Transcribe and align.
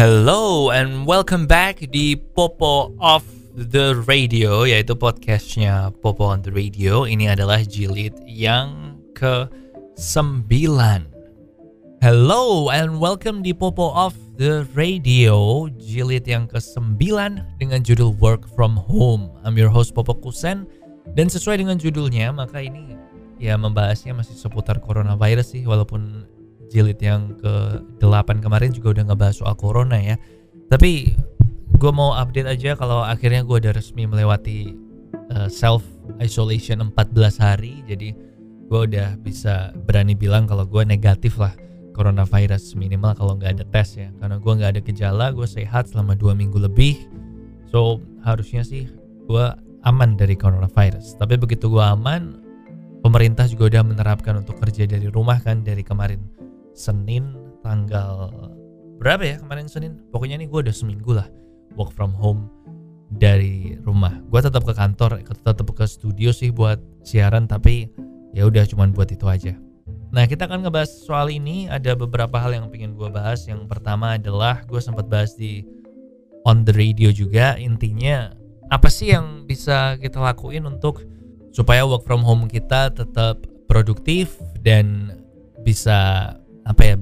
Hello 0.00 0.72
and 0.72 1.04
welcome 1.04 1.44
back 1.44 1.76
di 1.92 2.16
Popo 2.16 2.96
of 3.04 3.20
the 3.52 3.92
Radio 4.08 4.64
yaitu 4.64 4.96
podcastnya 4.96 5.92
Popo 6.00 6.24
on 6.24 6.40
the 6.40 6.48
Radio. 6.48 7.04
Ini 7.04 7.36
adalah 7.36 7.60
jilid 7.60 8.16
yang 8.24 8.96
ke 9.12 9.44
9. 10.00 10.48
Hello 12.00 12.72
and 12.72 12.96
welcome 12.96 13.44
di 13.44 13.52
Popo 13.52 13.92
of 13.92 14.16
the 14.40 14.64
Radio 14.72 15.68
jilid 15.76 16.24
yang 16.24 16.48
ke 16.48 16.56
9 16.56 16.96
dengan 17.60 17.84
judul 17.84 18.16
Work 18.16 18.48
from 18.56 18.80
Home. 18.80 19.28
I'm 19.44 19.60
your 19.60 19.68
host 19.68 19.92
Popo 19.92 20.16
Kusen 20.16 20.64
dan 21.12 21.28
sesuai 21.28 21.60
dengan 21.60 21.76
judulnya 21.76 22.32
maka 22.32 22.64
ini 22.64 22.96
ya 23.36 23.60
membahasnya 23.60 24.16
masih 24.16 24.32
seputar 24.32 24.80
coronavirus 24.80 25.60
sih 25.60 25.68
walaupun 25.68 26.24
jilid 26.70 27.02
yang 27.02 27.34
ke-8 27.42 28.38
kemarin 28.40 28.70
juga 28.70 28.94
udah 28.96 29.04
ngebahas 29.10 29.36
soal 29.42 29.58
corona 29.58 29.98
ya. 29.98 30.16
Tapi 30.70 31.12
gue 31.76 31.92
mau 31.92 32.14
update 32.14 32.46
aja 32.46 32.78
kalau 32.78 33.02
akhirnya 33.02 33.42
gue 33.42 33.58
udah 33.58 33.74
resmi 33.74 34.06
melewati 34.06 34.78
uh, 35.34 35.50
self 35.50 35.82
isolation 36.22 36.78
14 36.94 37.42
hari. 37.42 37.82
Jadi 37.90 38.14
gue 38.70 38.80
udah 38.86 39.18
bisa 39.18 39.74
berani 39.82 40.14
bilang 40.14 40.46
kalau 40.46 40.62
gue 40.62 40.86
negatif 40.86 41.34
lah 41.42 41.50
coronavirus 41.90 42.78
minimal 42.78 43.18
kalau 43.18 43.34
nggak 43.34 43.58
ada 43.58 43.64
tes 43.66 43.98
ya. 43.98 44.08
Karena 44.22 44.38
gue 44.38 44.52
nggak 44.54 44.70
ada 44.78 44.80
gejala, 44.80 45.26
gue 45.34 45.46
sehat 45.50 45.90
selama 45.90 46.14
dua 46.14 46.38
minggu 46.38 46.62
lebih. 46.62 46.94
So 47.66 47.98
harusnya 48.22 48.62
sih 48.62 48.86
gue 49.26 49.46
aman 49.82 50.14
dari 50.14 50.38
coronavirus. 50.38 51.18
Tapi 51.18 51.34
begitu 51.34 51.66
gue 51.66 51.82
aman, 51.82 52.38
pemerintah 53.02 53.50
juga 53.50 53.74
udah 53.74 53.82
menerapkan 53.82 54.38
untuk 54.38 54.62
kerja 54.62 54.86
dari 54.86 55.10
rumah 55.10 55.42
kan 55.42 55.66
dari 55.66 55.82
kemarin 55.82 56.40
Senin 56.74 57.36
tanggal 57.60 58.30
berapa 59.00 59.22
ya 59.24 59.36
kemarin 59.40 59.66
Senin? 59.66 60.00
Pokoknya 60.12 60.36
ini 60.40 60.46
gue 60.46 60.60
udah 60.64 60.74
seminggu 60.74 61.16
lah 61.16 61.28
work 61.74 61.94
from 61.94 62.12
home 62.12 62.48
dari 63.10 63.78
rumah. 63.82 64.14
Gue 64.30 64.40
tetap 64.44 64.62
ke 64.62 64.74
kantor 64.76 65.22
tetap 65.24 65.66
ke 65.66 65.84
studio 65.88 66.30
sih 66.30 66.54
buat 66.54 66.78
siaran 67.02 67.50
tapi 67.50 67.90
ya 68.36 68.46
udah 68.46 68.62
cuman 68.68 68.94
buat 68.94 69.10
itu 69.10 69.26
aja. 69.26 69.54
Nah 70.10 70.26
kita 70.26 70.46
akan 70.46 70.66
ngebahas 70.66 70.90
soal 71.06 71.30
ini. 71.30 71.70
Ada 71.70 71.94
beberapa 71.94 72.38
hal 72.38 72.54
yang 72.54 72.66
pengen 72.70 72.94
gue 72.94 73.08
bahas. 73.10 73.46
Yang 73.46 73.66
pertama 73.70 74.18
adalah 74.18 74.62
gue 74.66 74.78
sempat 74.82 75.06
bahas 75.06 75.34
di 75.34 75.62
on 76.46 76.66
the 76.66 76.74
radio 76.74 77.10
juga. 77.14 77.58
Intinya 77.58 78.34
apa 78.70 78.86
sih 78.90 79.14
yang 79.14 79.46
bisa 79.46 79.98
kita 79.98 80.22
lakuin 80.22 80.66
untuk 80.66 81.02
supaya 81.50 81.82
work 81.82 82.06
from 82.06 82.22
home 82.22 82.46
kita 82.46 82.94
tetap 82.94 83.42
produktif 83.66 84.38
dan 84.62 85.18
bisa 85.62 86.34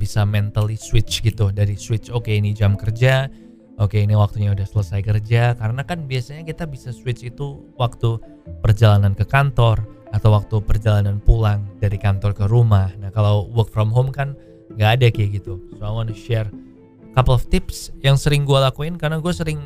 bisa 0.09 0.25
mentally 0.25 0.81
switch 0.81 1.21
gitu. 1.21 1.53
Dari 1.53 1.77
switch 1.77 2.09
oke 2.09 2.25
okay, 2.25 2.41
ini 2.41 2.57
jam 2.57 2.81
kerja 2.81 3.29
oke 3.77 3.93
okay, 3.93 4.09
ini 4.09 4.17
waktunya 4.17 4.57
udah 4.57 4.65
selesai 4.65 5.05
kerja. 5.05 5.53
Karena 5.53 5.85
kan 5.85 6.09
biasanya 6.09 6.49
kita 6.49 6.65
bisa 6.65 6.97
switch 6.97 7.29
itu 7.29 7.61
waktu 7.77 8.17
perjalanan 8.65 9.13
ke 9.13 9.29
kantor 9.29 9.85
atau 10.17 10.33
waktu 10.33 10.65
perjalanan 10.65 11.21
pulang 11.21 11.69
dari 11.77 12.01
kantor 12.01 12.33
ke 12.33 12.49
rumah. 12.49 12.89
Nah 12.97 13.13
kalau 13.13 13.45
work 13.53 13.69
from 13.69 13.93
home 13.93 14.09
kan 14.09 14.33
nggak 14.73 14.91
ada 14.97 15.07
kayak 15.13 15.45
gitu. 15.45 15.61
So 15.77 15.85
I 15.85 15.93
want 15.93 16.09
to 16.09 16.17
share 16.17 16.49
couple 17.13 17.37
of 17.37 17.45
tips 17.53 17.93
yang 18.01 18.17
sering 18.17 18.49
gue 18.49 18.57
lakuin 18.57 18.97
karena 18.97 19.21
gue 19.21 19.35
sering 19.35 19.61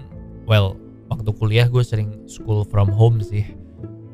well 0.50 0.74
waktu 1.12 1.30
kuliah 1.36 1.70
gue 1.70 1.84
sering 1.86 2.26
school 2.26 2.66
from 2.66 2.90
home 2.90 3.22
sih. 3.22 3.46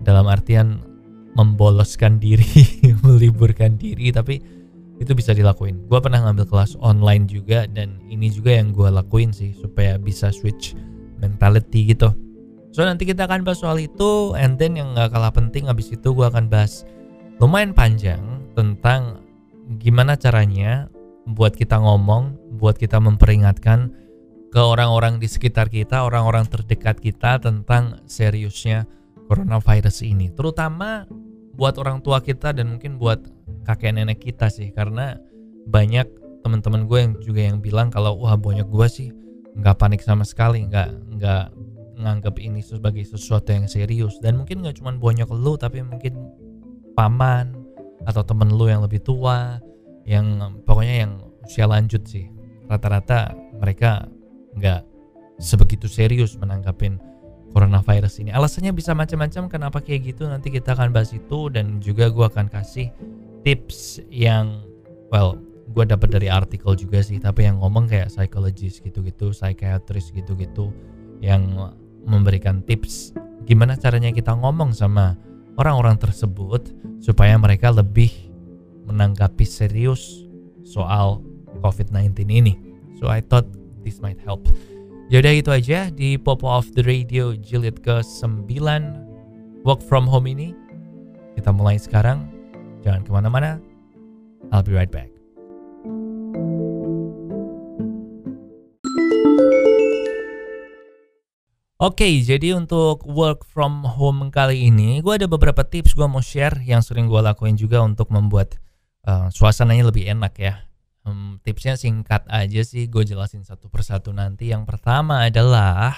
Dalam 0.05 0.29
artian 0.29 0.85
memboloskan 1.33 2.21
diri 2.21 2.47
meliburkan 3.07 3.81
diri. 3.81 4.13
Tapi 4.13 4.58
itu 4.99 5.15
bisa 5.15 5.31
dilakuin. 5.31 5.79
Gue 5.87 6.03
pernah 6.03 6.23
ngambil 6.27 6.47
kelas 6.51 6.75
online 6.83 7.31
juga 7.31 7.71
dan 7.71 8.03
ini 8.11 8.31
juga 8.31 8.59
yang 8.59 8.75
gue 8.75 8.91
lakuin 8.91 9.31
sih 9.31 9.55
supaya 9.55 9.95
bisa 9.99 10.35
switch 10.35 10.75
mentality 11.23 11.95
gitu. 11.95 12.11
So 12.75 12.85
nanti 12.85 13.07
kita 13.09 13.27
akan 13.27 13.47
bahas 13.47 13.63
soal 13.63 13.79
itu 13.81 14.35
and 14.35 14.59
then 14.59 14.77
yang 14.77 14.95
gak 14.95 15.15
kalah 15.15 15.33
penting 15.33 15.71
abis 15.71 15.95
itu 15.95 16.13
gue 16.13 16.27
akan 16.27 16.51
bahas 16.51 16.83
lumayan 17.39 17.73
panjang 17.73 18.21
tentang 18.59 19.23
gimana 19.79 20.19
caranya 20.19 20.91
buat 21.29 21.55
kita 21.55 21.79
ngomong, 21.79 22.57
buat 22.59 22.81
kita 22.81 22.99
memperingatkan 22.99 23.93
ke 24.49 24.61
orang-orang 24.61 25.21
di 25.21 25.29
sekitar 25.29 25.69
kita, 25.69 26.09
orang-orang 26.09 26.49
terdekat 26.49 26.97
kita 26.99 27.37
tentang 27.37 28.01
seriusnya 28.09 28.89
coronavirus 29.29 30.09
ini. 30.09 30.33
Terutama 30.33 31.05
buat 31.59 31.75
orang 31.83 31.99
tua 32.07 32.23
kita 32.23 32.55
dan 32.55 32.79
mungkin 32.79 33.03
buat 33.03 33.19
kakek 33.67 33.99
nenek 33.99 34.23
kita 34.23 34.47
sih. 34.47 34.71
Karena 34.71 35.19
banyak 35.67 36.07
teman-teman 36.47 36.87
gue 36.87 36.99
yang 37.03 37.13
juga 37.19 37.41
yang 37.43 37.59
bilang 37.59 37.91
kalau 37.91 38.15
wah 38.23 38.39
banyak 38.39 38.65
gue 38.71 38.87
sih 38.87 39.11
nggak 39.59 39.75
panik 39.75 40.01
sama 40.07 40.23
sekali 40.23 40.63
nggak 40.71 41.19
nggak 41.19 41.45
nganggap 41.99 42.39
ini 42.39 42.63
sebagai 42.63 43.03
sesuatu 43.03 43.51
yang 43.51 43.67
serius. 43.67 44.23
Dan 44.23 44.39
mungkin 44.39 44.63
nggak 44.63 44.79
cuma 44.79 44.95
banyak 44.95 45.27
lu 45.35 45.59
tapi 45.59 45.83
mungkin 45.83 46.15
paman 46.95 47.59
atau 48.07 48.23
temen 48.23 48.55
lu 48.55 48.71
yang 48.71 48.87
lebih 48.87 49.03
tua 49.03 49.59
yang 50.07 50.63
pokoknya 50.63 50.95
yang 51.05 51.13
usia 51.43 51.67
lanjut 51.67 52.07
sih. 52.07 52.31
Rata-rata 52.71 53.35
mereka 53.59 54.07
nggak 54.55 54.87
sebegitu 55.43 55.91
serius 55.91 56.39
menanggapin 56.39 57.03
coronavirus 57.53 58.23
ini 58.25 58.31
alasannya 58.31 58.73
bisa 58.77 58.93
macam-macam 58.93 59.49
kenapa 59.49 59.79
kayak 59.81 60.15
gitu 60.15 60.29
nanti 60.29 60.53
kita 60.53 60.77
akan 60.77 60.93
bahas 60.93 61.13
itu 61.17 61.49
dan 61.49 61.81
juga 61.81 62.13
gue 62.13 62.27
akan 62.27 62.47
kasih 62.53 62.93
tips 63.43 64.05
yang 64.13 64.63
well 65.09 65.41
gue 65.69 65.85
dapat 65.85 66.09
dari 66.09 66.29
artikel 66.33 66.73
juga 66.77 67.05
sih 67.05 67.21
tapi 67.21 67.45
yang 67.45 67.61
ngomong 67.61 67.89
kayak 67.89 68.09
psychologist 68.13 68.81
gitu-gitu 68.85 69.33
psychiatrist 69.33 70.13
gitu-gitu 70.17 70.73
yang 71.21 71.73
memberikan 72.05 72.65
tips 72.65 73.13
gimana 73.45 73.77
caranya 73.77 74.13
kita 74.13 74.33
ngomong 74.37 74.73
sama 74.73 75.17
orang-orang 75.59 75.99
tersebut 75.99 76.71
supaya 77.03 77.35
mereka 77.35 77.75
lebih 77.75 78.11
menanggapi 78.87 79.45
serius 79.45 80.25
soal 80.65 81.21
COVID-19 81.61 82.15
ini. 82.31 82.55
So 82.97 83.11
I 83.11 83.21
thought 83.21 83.47
this 83.83 84.01
might 84.01 84.19
help. 84.23 84.47
Yaudah 85.09 85.33
itu 85.33 85.49
aja 85.49 85.89
di 85.89 86.21
Pop 86.21 86.45
of 86.45 86.69
the 86.77 86.85
Radio 86.85 87.33
jilid 87.33 87.81
ke-9 87.81 88.45
Work 89.65 89.81
from 89.81 90.05
home 90.05 90.29
ini. 90.29 90.53
Kita 91.33 91.49
mulai 91.49 91.81
sekarang. 91.81 92.29
Jangan 92.85 93.09
ke 93.09 93.11
mana-mana. 93.17 93.57
I'll 94.53 94.61
be 94.61 94.77
right 94.77 94.93
back. 94.93 95.09
Oke, 101.81 102.05
okay, 102.05 102.15
jadi 102.21 102.53
untuk 102.61 103.09
work 103.09 103.49
from 103.49 103.89
home 103.89 104.29
kali 104.29 104.69
ini, 104.69 105.01
gue 105.01 105.15
ada 105.17 105.25
beberapa 105.25 105.65
tips 105.65 105.97
gue 105.97 106.05
mau 106.05 106.21
share 106.21 106.61
yang 106.69 106.85
sering 106.85 107.09
gue 107.09 107.21
lakuin 107.25 107.57
juga 107.57 107.81
untuk 107.81 108.13
membuat 108.13 108.61
uh, 109.09 109.33
suasananya 109.33 109.89
lebih 109.89 110.05
enak 110.05 110.37
ya. 110.37 110.68
Um, 111.09 111.41
tipsnya 111.41 111.81
singkat 111.81 112.29
aja 112.29 112.61
sih, 112.61 112.93
gue 112.93 113.09
jelasin 113.09 113.49
satu 113.49 113.73
persatu 113.73 114.13
nanti. 114.13 114.53
Yang 114.53 114.69
pertama 114.69 115.25
adalah, 115.25 115.97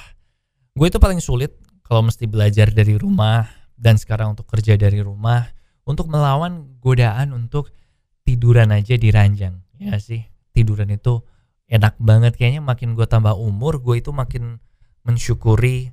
gue 0.79 0.87
itu 0.87 1.03
paling 1.03 1.19
sulit 1.19 1.59
kalau 1.83 2.07
mesti 2.07 2.31
belajar 2.31 2.71
dari 2.71 2.95
rumah 2.95 3.51
dan 3.75 3.99
sekarang 3.99 4.39
untuk 4.39 4.47
kerja 4.47 4.79
dari 4.79 5.03
rumah 5.03 5.51
untuk 5.89 6.07
melawan 6.07 6.79
godaan 6.79 7.33
untuk 7.33 7.75
tiduran 8.23 8.71
aja 8.71 8.95
di 8.95 9.09
ranjang 9.11 9.59
ya 9.81 9.97
sih 9.97 10.23
tiduran 10.53 10.93
itu 10.93 11.25
enak 11.67 11.97
banget 11.97 12.37
kayaknya 12.37 12.63
makin 12.63 12.93
gue 12.93 13.09
tambah 13.09 13.33
umur 13.35 13.81
gue 13.81 13.99
itu 13.99 14.13
makin 14.13 14.63
mensyukuri 15.03 15.91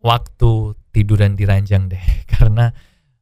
waktu 0.00 0.74
tiduran 0.90 1.36
di 1.36 1.44
ranjang 1.44 1.86
deh 1.92 2.02
karena 2.32 2.72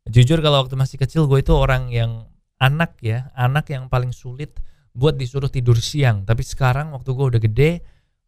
jujur 0.09 0.38
kalau 0.41 0.65
waktu 0.65 0.78
masih 0.78 0.97
kecil 0.97 1.26
gue 1.26 1.42
itu 1.42 1.53
orang 1.53 1.91
yang 1.91 2.31
anak 2.62 2.97
ya 3.03 3.34
anak 3.34 3.69
yang 3.69 3.91
paling 3.91 4.15
sulit 4.15 4.56
buat 4.94 5.18
disuruh 5.18 5.50
tidur 5.50 5.76
siang 5.82 6.22
tapi 6.22 6.46
sekarang 6.46 6.94
waktu 6.94 7.10
gue 7.10 7.26
udah 7.34 7.41
gede 7.42 7.70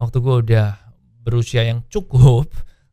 waktu 0.03 0.19
gue 0.19 0.35
udah 0.47 0.69
berusia 1.23 1.63
yang 1.63 1.87
cukup 1.87 2.51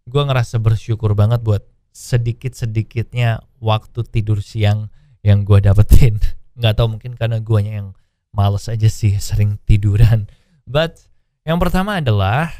gue 0.07 0.23
ngerasa 0.23 0.59
bersyukur 0.59 1.17
banget 1.17 1.41
buat 1.41 1.63
sedikit-sedikitnya 1.93 3.45
waktu 3.61 4.01
tidur 4.09 4.41
siang 4.41 4.89
yang 5.21 5.47
gue 5.47 5.61
dapetin. 5.63 6.19
Nggak 6.59 6.73
tahu 6.75 6.97
mungkin 6.97 7.13
karena 7.15 7.39
guanya 7.39 7.73
yang 7.81 7.89
males 8.33 8.67
aja 8.67 8.89
sih 8.89 9.15
sering 9.21 9.61
tiduran. 9.63 10.27
But 10.65 10.99
yang 11.45 11.61
pertama 11.61 12.01
adalah 12.01 12.51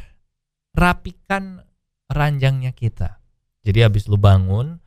rapikan 0.72 1.66
ranjangnya 2.08 2.72
kita. 2.72 3.20
Jadi 3.64 3.80
habis 3.82 4.06
lu 4.12 4.20
bangun, 4.20 4.80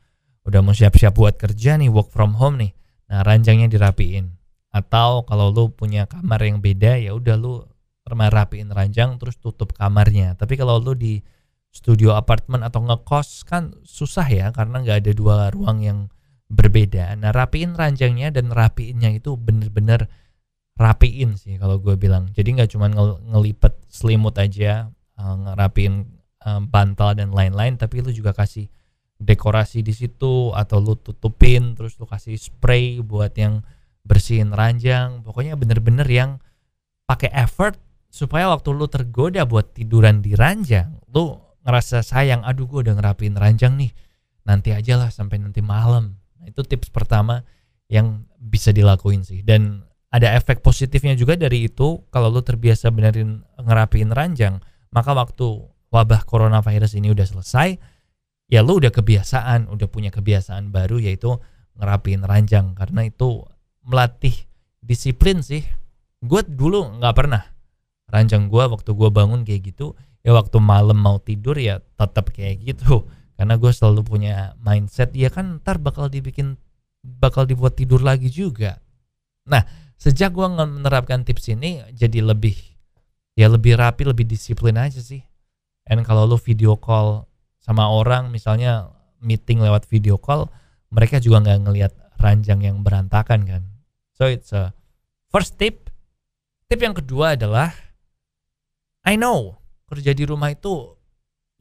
udah 0.47 0.59
mau 0.63 0.73
siap-siap 0.75 1.17
buat 1.17 1.35
kerja 1.35 1.75
nih, 1.75 1.91
work 1.91 2.13
from 2.13 2.37
home 2.37 2.61
nih. 2.61 2.71
Nah 3.11 3.25
ranjangnya 3.25 3.67
dirapiin. 3.67 4.36
Atau 4.77 5.25
kalau 5.25 5.49
lu 5.49 5.73
punya 5.73 6.05
kamar 6.05 6.45
yang 6.45 6.61
beda 6.61 7.01
ya 7.01 7.17
udah 7.17 7.35
lu 7.35 7.65
rapiin 8.07 8.69
ranjang 8.69 9.17
terus 9.17 9.41
tutup 9.41 9.73
kamarnya. 9.73 10.37
Tapi 10.37 10.53
kalau 10.55 10.77
lu 10.77 10.93
di 10.93 11.19
studio 11.73 12.15
apartemen 12.15 12.63
atau 12.63 12.85
ngekos 12.85 13.43
kan 13.43 13.75
susah 13.83 14.27
ya 14.29 14.47
karena 14.53 14.81
nggak 14.81 14.97
ada 15.03 15.11
dua 15.17 15.35
ruang 15.49 15.81
yang 15.83 15.99
berbeda. 16.47 17.11
Nah 17.19 17.35
rapiin 17.35 17.75
ranjangnya 17.75 18.31
dan 18.31 18.53
rapiinnya 18.53 19.11
itu 19.11 19.35
bener-bener 19.35 20.07
rapiin 20.79 21.35
sih 21.35 21.59
kalau 21.59 21.81
gue 21.81 21.97
bilang. 21.99 22.31
Jadi 22.31 22.55
nggak 22.55 22.69
cuma 22.71 22.87
ngel 22.87 23.19
ngelipet 23.33 23.73
selimut 23.91 24.37
aja, 24.39 24.87
uh, 25.19 25.35
ngerapiin 25.35 26.07
uh, 26.47 26.61
bantal 26.63 27.17
dan 27.17 27.33
lain-lain, 27.33 27.75
tapi 27.75 27.99
lu 27.99 28.13
juga 28.13 28.31
kasih 28.31 28.69
dekorasi 29.17 29.81
di 29.81 29.91
situ 29.97 30.53
atau 30.53 30.77
lu 30.77 30.93
tutupin 30.93 31.73
terus 31.73 31.97
lu 31.97 32.05
kasih 32.05 32.37
spray 32.37 33.01
buat 33.01 33.33
yang 33.33 33.65
bersihin 34.07 34.55
ranjang. 34.55 35.21
Pokoknya 35.27 35.59
bener-bener 35.59 36.07
yang 36.07 36.39
pakai 37.03 37.27
effort 37.35 37.75
supaya 38.07 38.47
waktu 38.47 38.71
lu 38.71 38.87
tergoda 38.87 39.43
buat 39.43 39.75
tiduran 39.75 40.23
di 40.23 40.33
ranjang, 40.33 40.97
lu 41.11 41.35
ngerasa 41.67 41.99
sayang, 42.01 42.47
aduh 42.47 42.65
gue 42.65 42.87
udah 42.87 42.95
ngerapiin 42.95 43.35
ranjang 43.35 43.75
nih. 43.75 43.91
Nanti 44.47 44.71
aja 44.71 44.95
lah 44.95 45.11
sampai 45.11 45.43
nanti 45.43 45.59
malam. 45.59 46.15
Nah, 46.39 46.47
itu 46.47 46.63
tips 46.63 46.87
pertama 46.87 47.43
yang 47.91 48.23
bisa 48.39 48.71
dilakuin 48.71 49.27
sih. 49.27 49.43
Dan 49.43 49.83
ada 50.07 50.33
efek 50.39 50.63
positifnya 50.63 51.13
juga 51.19 51.35
dari 51.35 51.67
itu 51.67 52.07
kalau 52.07 52.31
lu 52.31 52.39
terbiasa 52.39 52.87
benerin 52.95 53.43
ngerapiin 53.59 54.15
ranjang 54.15 54.63
maka 54.95 55.11
waktu 55.11 55.67
wabah 55.91 56.23
coronavirus 56.23 56.95
ini 56.95 57.11
udah 57.11 57.27
selesai 57.27 57.75
ya 58.47 58.63
lu 58.63 58.79
udah 58.79 58.91
kebiasaan 58.91 59.67
udah 59.67 59.87
punya 59.91 60.07
kebiasaan 60.07 60.71
baru 60.71 61.03
yaitu 61.03 61.35
ngerapiin 61.75 62.23
ranjang 62.23 62.71
karena 62.71 63.11
itu 63.11 63.43
melatih 63.87 64.35
disiplin 64.83 65.39
sih. 65.39 65.63
Gue 66.19 66.43
dulu 66.43 66.99
nggak 66.99 67.15
pernah. 67.15 67.43
Ranjang 68.11 68.51
gue 68.51 68.63
waktu 68.67 68.91
gue 68.91 69.09
bangun 69.09 69.47
kayak 69.47 69.73
gitu 69.73 69.95
ya 70.27 70.35
waktu 70.35 70.59
malam 70.59 70.99
mau 70.99 71.23
tidur 71.23 71.55
ya 71.55 71.79
tetap 71.79 72.35
kayak 72.35 72.61
gitu. 72.67 73.07
Karena 73.39 73.55
gue 73.55 73.71
selalu 73.71 74.01
punya 74.03 74.59
mindset 74.59 75.15
ya 75.15 75.31
kan 75.31 75.63
ntar 75.63 75.79
bakal 75.79 76.11
dibikin 76.11 76.59
bakal 76.99 77.47
dibuat 77.47 77.79
tidur 77.79 78.03
lagi 78.03 78.27
juga. 78.27 78.83
Nah 79.47 79.63
sejak 79.95 80.35
gue 80.35 80.45
menerapkan 80.51 81.23
tips 81.23 81.55
ini 81.55 81.81
jadi 81.95 82.21
lebih 82.21 82.53
ya 83.39 83.47
lebih 83.47 83.79
rapi 83.79 84.03
lebih 84.03 84.27
disiplin 84.27 84.75
aja 84.75 84.99
sih. 84.99 85.23
And 85.87 86.03
kalau 86.03 86.27
lu 86.27 86.35
video 86.35 86.75
call 86.75 87.23
sama 87.63 87.87
orang 87.87 88.27
misalnya 88.33 88.91
meeting 89.23 89.63
lewat 89.63 89.87
video 89.87 90.19
call 90.19 90.51
mereka 90.91 91.23
juga 91.23 91.43
nggak 91.43 91.59
ngelihat 91.67 91.93
ranjang 92.17 92.65
yang 92.65 92.81
berantakan 92.81 93.45
kan 93.45 93.63
so 94.17 94.25
it's 94.25 94.49
a 94.49 94.73
first 95.29 95.61
tip 95.61 95.93
tip 96.65 96.81
yang 96.81 96.97
kedua 96.97 97.37
adalah 97.37 97.69
I 99.05 99.13
know 99.15 99.61
kerja 99.85 100.17
di 100.17 100.25
rumah 100.25 100.49
itu 100.49 100.97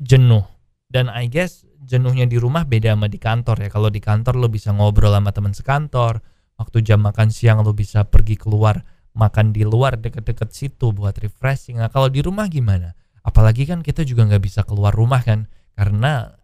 jenuh 0.00 0.42
dan 0.88 1.12
I 1.12 1.28
guess 1.28 1.68
jenuhnya 1.84 2.24
di 2.24 2.40
rumah 2.40 2.64
beda 2.64 2.96
sama 2.96 3.12
di 3.12 3.20
kantor 3.20 3.56
ya 3.60 3.70
kalau 3.70 3.92
di 3.92 4.00
kantor 4.00 4.40
lo 4.40 4.48
bisa 4.48 4.72
ngobrol 4.72 5.12
sama 5.12 5.30
teman 5.30 5.52
sekantor 5.52 6.24
waktu 6.56 6.80
jam 6.80 7.04
makan 7.04 7.28
siang 7.28 7.60
lo 7.60 7.76
bisa 7.76 8.08
pergi 8.08 8.40
keluar 8.40 8.80
makan 9.16 9.56
di 9.56 9.64
luar 9.64 9.96
deket-deket 9.96 10.52
situ 10.52 10.92
buat 10.92 11.16
refreshing. 11.16 11.80
Nah 11.80 11.88
kalau 11.88 12.12
di 12.12 12.20
rumah 12.20 12.46
gimana? 12.52 12.92
Apalagi 13.24 13.64
kan 13.66 13.80
kita 13.80 14.04
juga 14.04 14.28
nggak 14.28 14.44
bisa 14.44 14.62
keluar 14.62 14.92
rumah 14.92 15.24
kan 15.24 15.48
karena 15.74 16.36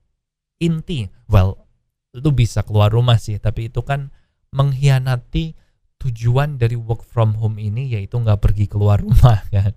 inti, 0.59 1.07
well, 1.29 1.69
lu 2.17 2.33
bisa 2.35 2.65
keluar 2.65 2.91
rumah 2.91 3.21
sih, 3.21 3.39
tapi 3.39 3.71
itu 3.71 3.85
kan 3.85 4.11
mengkhianati 4.51 5.55
tujuan 6.03 6.59
dari 6.59 6.75
work 6.75 7.07
from 7.07 7.39
home 7.39 7.63
ini 7.63 7.95
yaitu 7.95 8.19
nggak 8.19 8.43
pergi 8.43 8.67
keluar 8.67 8.99
rumah 8.99 9.47
kan. 9.55 9.73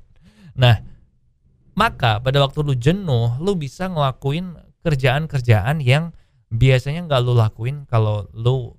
Nah, 0.57 0.81
maka 1.77 2.17
pada 2.17 2.41
waktu 2.41 2.65
lu 2.65 2.73
jenuh, 2.73 3.37
lu 3.37 3.53
bisa 3.53 3.85
ngelakuin 3.85 4.57
kerjaan-kerjaan 4.81 5.81
yang 5.85 6.15
biasanya 6.49 7.05
nggak 7.05 7.21
lu 7.21 7.33
lakuin 7.37 7.85
kalau 7.85 8.25
lu 8.33 8.73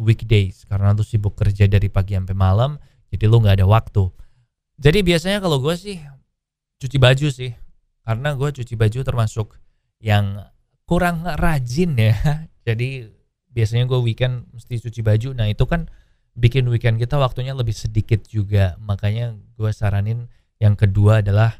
weekdays 0.00 0.64
karena 0.64 0.96
lu 0.96 1.04
sibuk 1.04 1.36
kerja 1.36 1.68
dari 1.68 1.92
pagi 1.92 2.16
sampai 2.16 2.32
malam 2.32 2.80
jadi 3.10 3.26
lu 3.26 3.42
nggak 3.42 3.60
ada 3.60 3.66
waktu. 3.66 4.08
Jadi 4.80 5.04
biasanya 5.04 5.44
kalau 5.44 5.60
gue 5.60 5.74
sih 5.76 6.00
cuci 6.80 6.96
baju 6.96 7.28
sih 7.28 7.52
karena 8.06 8.32
gue 8.32 8.48
cuci 8.48 8.74
baju 8.78 8.98
termasuk 9.04 9.60
yang 10.00 10.40
kurang 10.88 11.26
rajin 11.26 11.98
ya. 11.98 12.16
Jadi 12.66 13.04
biasanya 13.50 13.84
gue 13.90 14.00
weekend 14.00 14.48
mesti 14.54 14.80
cuci 14.80 15.00
baju. 15.04 15.36
Nah 15.36 15.50
itu 15.50 15.66
kan 15.68 15.90
bikin 16.38 16.66
weekend 16.70 16.98
kita 16.98 17.18
waktunya 17.18 17.54
lebih 17.54 17.74
sedikit 17.74 18.22
juga 18.26 18.78
makanya 18.82 19.34
gue 19.58 19.70
saranin 19.74 20.30
yang 20.62 20.78
kedua 20.78 21.24
adalah 21.24 21.58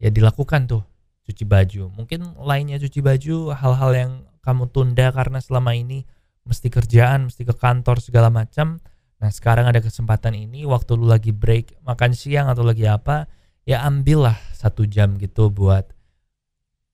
ya 0.00 0.08
dilakukan 0.08 0.68
tuh 0.68 0.82
cuci 1.26 1.44
baju 1.44 1.90
mungkin 1.92 2.36
lainnya 2.38 2.78
cuci 2.78 3.00
baju 3.02 3.52
hal-hal 3.52 3.92
yang 3.92 4.12
kamu 4.46 4.70
tunda 4.70 5.10
karena 5.10 5.42
selama 5.42 5.74
ini 5.74 6.06
mesti 6.46 6.70
kerjaan, 6.70 7.26
mesti 7.26 7.42
ke 7.42 7.54
kantor 7.58 7.98
segala 7.98 8.30
macam. 8.30 8.78
Nah 9.18 9.30
sekarang 9.34 9.66
ada 9.66 9.82
kesempatan 9.82 10.38
ini 10.38 10.62
waktu 10.62 10.94
lu 10.94 11.10
lagi 11.10 11.34
break 11.34 11.82
makan 11.82 12.14
siang 12.14 12.46
atau 12.46 12.62
lagi 12.62 12.86
apa 12.86 13.26
ya 13.66 13.82
ambillah 13.82 14.38
satu 14.54 14.86
jam 14.86 15.18
gitu 15.18 15.50
buat 15.50 15.90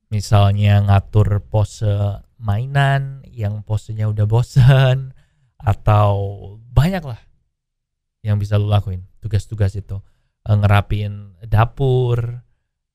misalnya 0.09 0.81
ngatur 0.89 1.45
pose 1.45 2.25
mainan 2.41 3.27
yang 3.29 3.61
posenya 3.67 4.09
udah 4.09 4.25
bosen 4.25 5.13
atau 5.61 6.15
banyak 6.83 7.05
lah 7.07 7.21
yang 8.27 8.43
bisa 8.43 8.59
lu 8.59 8.67
lakuin. 8.67 9.07
Tugas-tugas 9.23 9.79
itu. 9.79 10.03
Eh, 10.43 10.57
ngerapin 10.59 11.39
dapur 11.47 12.43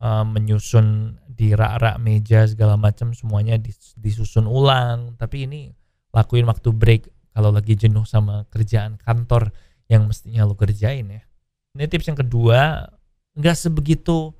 eh, 0.03 0.25
menyusun 0.27 1.15
di 1.31 1.55
rak-rak 1.55 1.95
meja 2.03 2.43
segala 2.43 2.75
macam 2.75 3.15
semuanya 3.15 3.55
disusun 3.95 4.43
ulang. 4.43 5.15
Tapi 5.15 5.47
ini 5.47 5.71
lakuin 6.11 6.43
waktu 6.51 6.75
break 6.75 7.07
kalau 7.31 7.55
lagi 7.55 7.79
jenuh 7.79 8.03
sama 8.03 8.43
kerjaan 8.51 8.99
kantor 8.99 9.55
yang 9.87 10.03
mestinya 10.03 10.43
lo 10.43 10.59
kerjain 10.59 11.07
ya. 11.07 11.23
Ini 11.77 11.87
tips 11.87 12.11
yang 12.11 12.19
kedua 12.19 12.91
nggak 13.37 13.55
sebegitu 13.55 14.33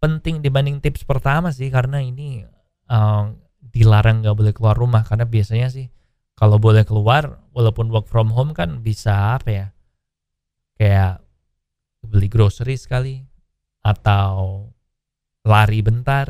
penting 0.00 0.40
dibanding 0.40 0.78
tips 0.78 1.02
pertama 1.02 1.50
sih 1.50 1.66
karena 1.68 1.98
ini 1.98 2.46
um, 2.86 3.34
dilarang 3.60 4.22
nggak 4.24 4.36
boleh 4.36 4.52
keluar 4.56 4.78
rumah. 4.78 5.04
Karena 5.04 5.28
biasanya 5.28 5.68
sih 5.68 5.90
kalau 6.36 6.60
boleh 6.60 6.84
keluar 6.84 7.40
walaupun 7.56 7.88
work 7.88 8.06
from 8.06 8.30
home 8.30 8.52
kan 8.52 8.84
bisa 8.84 9.40
apa 9.40 9.48
ya 9.48 9.66
kayak 10.76 11.24
beli 12.04 12.28
grocery 12.28 12.76
sekali 12.76 13.24
atau 13.80 14.68
lari 15.48 15.80
bentar 15.80 16.28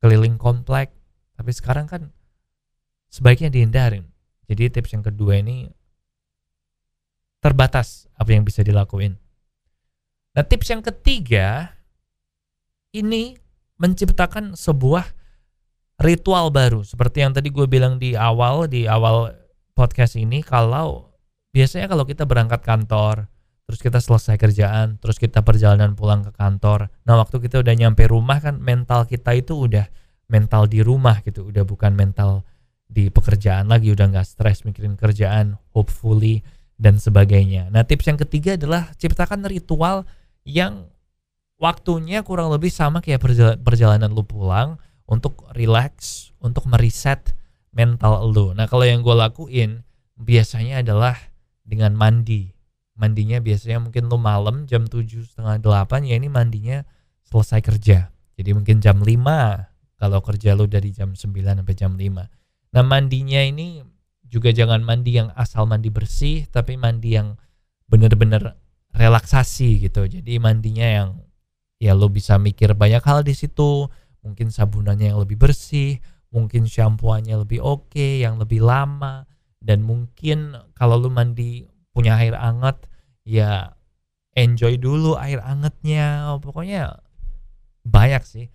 keliling 0.00 0.40
komplek 0.40 0.94
tapi 1.36 1.52
sekarang 1.52 1.86
kan 1.86 2.02
sebaiknya 3.12 3.48
dihindarin. 3.52 4.04
Jadi 4.48 4.72
tips 4.72 4.96
yang 4.96 5.04
kedua 5.04 5.40
ini 5.40 5.68
terbatas 7.38 8.08
apa 8.16 8.32
yang 8.32 8.42
bisa 8.42 8.64
dilakuin. 8.64 9.16
Nah 10.34 10.44
tips 10.44 10.72
yang 10.72 10.82
ketiga 10.82 11.76
ini 12.96 13.36
menciptakan 13.78 14.56
sebuah 14.56 15.17
ritual 15.98 16.54
baru. 16.54 16.86
Seperti 16.86 17.26
yang 17.26 17.34
tadi 17.34 17.50
gue 17.50 17.66
bilang 17.66 17.98
di 17.98 18.14
awal 18.14 18.70
di 18.70 18.86
awal 18.86 19.34
podcast 19.74 20.18
ini 20.18 20.42
kalau 20.42 21.10
biasanya 21.50 21.90
kalau 21.90 22.06
kita 22.06 22.26
berangkat 22.26 22.62
kantor 22.62 23.26
terus 23.68 23.84
kita 23.84 24.00
selesai 24.00 24.40
kerjaan 24.40 24.96
terus 24.96 25.20
kita 25.20 25.44
perjalanan 25.44 25.92
pulang 25.98 26.24
ke 26.24 26.32
kantor. 26.32 26.88
Nah 27.04 27.20
waktu 27.20 27.42
kita 27.42 27.60
udah 27.60 27.74
nyampe 27.76 28.06
rumah 28.08 28.40
kan 28.40 28.56
mental 28.62 29.04
kita 29.04 29.36
itu 29.36 29.68
udah 29.68 29.84
mental 30.30 30.70
di 30.70 30.80
rumah 30.80 31.20
gitu. 31.26 31.50
Udah 31.50 31.66
bukan 31.66 31.92
mental 31.92 32.46
di 32.88 33.12
pekerjaan 33.12 33.68
lagi 33.68 33.92
udah 33.92 34.08
nggak 34.08 34.24
stres 34.24 34.64
mikirin 34.64 34.96
kerjaan 34.96 35.60
hopefully 35.76 36.40
dan 36.80 36.96
sebagainya. 36.96 37.68
Nah 37.68 37.84
tips 37.84 38.08
yang 38.08 38.16
ketiga 38.16 38.56
adalah 38.56 38.88
ciptakan 38.96 39.44
ritual 39.44 40.08
yang 40.48 40.88
waktunya 41.60 42.22
kurang 42.24 42.48
lebih 42.54 42.70
sama 42.72 43.02
kayak 43.02 43.20
perjalanan 43.60 44.08
lu 44.08 44.24
pulang 44.24 44.80
untuk 45.08 45.48
relax 45.56 46.28
untuk 46.38 46.68
mereset 46.68 47.34
mental 47.72 48.28
lu 48.28 48.52
nah 48.52 48.68
kalau 48.68 48.84
yang 48.84 49.00
gue 49.00 49.16
lakuin 49.16 49.82
biasanya 50.20 50.84
adalah 50.84 51.16
dengan 51.64 51.96
mandi 51.96 52.52
mandinya 52.94 53.40
biasanya 53.40 53.82
mungkin 53.82 54.06
lu 54.12 54.20
malam 54.20 54.68
jam 54.68 54.84
tujuh 54.84 55.24
setengah 55.24 55.58
delapan 55.58 56.04
ya 56.04 56.14
ini 56.20 56.28
mandinya 56.28 56.84
selesai 57.24 57.64
kerja 57.64 58.12
jadi 58.38 58.50
mungkin 58.54 58.78
jam 58.78 59.02
5 59.02 59.08
kalau 59.98 60.22
kerja 60.22 60.54
lu 60.54 60.70
dari 60.70 60.94
jam 60.94 61.16
9 61.16 61.24
sampai 61.24 61.74
jam 61.74 61.98
5 61.98 62.38
Nah 62.72 62.84
mandinya 62.84 63.40
ini 63.40 63.80
juga 64.28 64.52
jangan 64.52 64.84
mandi 64.84 65.16
yang 65.16 65.32
asal 65.32 65.64
mandi 65.64 65.88
bersih, 65.88 66.44
tapi 66.52 66.76
mandi 66.76 67.16
yang 67.16 67.40
benar-benar 67.88 68.60
relaksasi 68.92 69.88
gitu. 69.88 70.04
Jadi 70.04 70.36
mandinya 70.36 70.84
yang 70.84 71.08
ya 71.80 71.96
lo 71.96 72.12
bisa 72.12 72.36
mikir 72.36 72.76
banyak 72.76 73.00
hal 73.00 73.24
di 73.24 73.32
situ. 73.32 73.88
Mungkin 74.32 74.52
sabunannya 74.52 75.12
yang 75.14 75.20
lebih 75.24 75.40
bersih, 75.40 75.98
mungkin 76.28 76.68
shampooannya 76.68 77.40
lebih 77.48 77.64
oke, 77.64 77.92
okay, 77.96 78.20
yang 78.20 78.36
lebih 78.36 78.60
lama, 78.60 79.24
dan 79.58 79.80
mungkin 79.82 80.54
kalau 80.76 81.00
lo 81.00 81.08
mandi 81.08 81.64
punya 81.90 82.20
air 82.20 82.36
hangat, 82.36 82.84
ya 83.24 83.72
enjoy 84.36 84.76
dulu 84.76 85.16
air 85.16 85.40
hangatnya. 85.40 86.36
Pokoknya 86.38 87.00
banyak 87.88 88.22
sih 88.28 88.46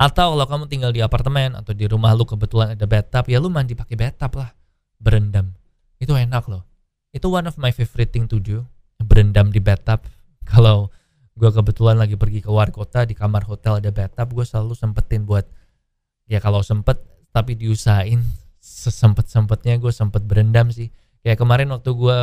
atau 0.00 0.32
kalau 0.32 0.46
kamu 0.48 0.64
tinggal 0.72 0.96
di 0.96 1.04
apartemen 1.04 1.52
atau 1.52 1.76
di 1.76 1.84
rumah 1.84 2.16
lu 2.16 2.24
kebetulan 2.24 2.72
ada 2.72 2.88
bathtub, 2.88 3.28
ya 3.28 3.36
lu 3.36 3.52
mandi 3.52 3.76
pakai 3.76 4.00
bathtub 4.00 4.32
lah. 4.40 4.48
Berendam. 4.96 5.52
Itu 6.00 6.16
enak 6.16 6.48
loh. 6.48 6.64
Itu 7.12 7.28
one 7.28 7.44
of 7.44 7.60
my 7.60 7.68
favorite 7.68 8.08
thing 8.08 8.24
to 8.24 8.40
do. 8.40 8.64
Berendam 8.96 9.52
di 9.52 9.60
bathtub. 9.60 10.00
kalau 10.50 10.88
gue 11.40 11.48
kebetulan 11.48 11.96
lagi 11.96 12.20
pergi 12.20 12.44
ke 12.44 12.52
luar 12.52 12.68
kota 12.68 13.08
di 13.08 13.16
kamar 13.16 13.48
hotel 13.48 13.80
ada 13.80 13.88
bathtub 13.88 14.36
gue 14.36 14.44
selalu 14.44 14.76
sempetin 14.76 15.24
buat 15.24 15.48
ya 16.28 16.36
kalau 16.36 16.60
sempet 16.60 17.00
tapi 17.32 17.56
diusahain 17.56 18.20
sesempet 18.60 19.24
sempetnya 19.32 19.80
gue 19.80 19.88
sempet 19.88 20.20
berendam 20.20 20.68
sih. 20.68 20.92
Kayak 21.24 21.40
kemarin 21.40 21.72
waktu 21.72 21.90
gue 21.96 22.18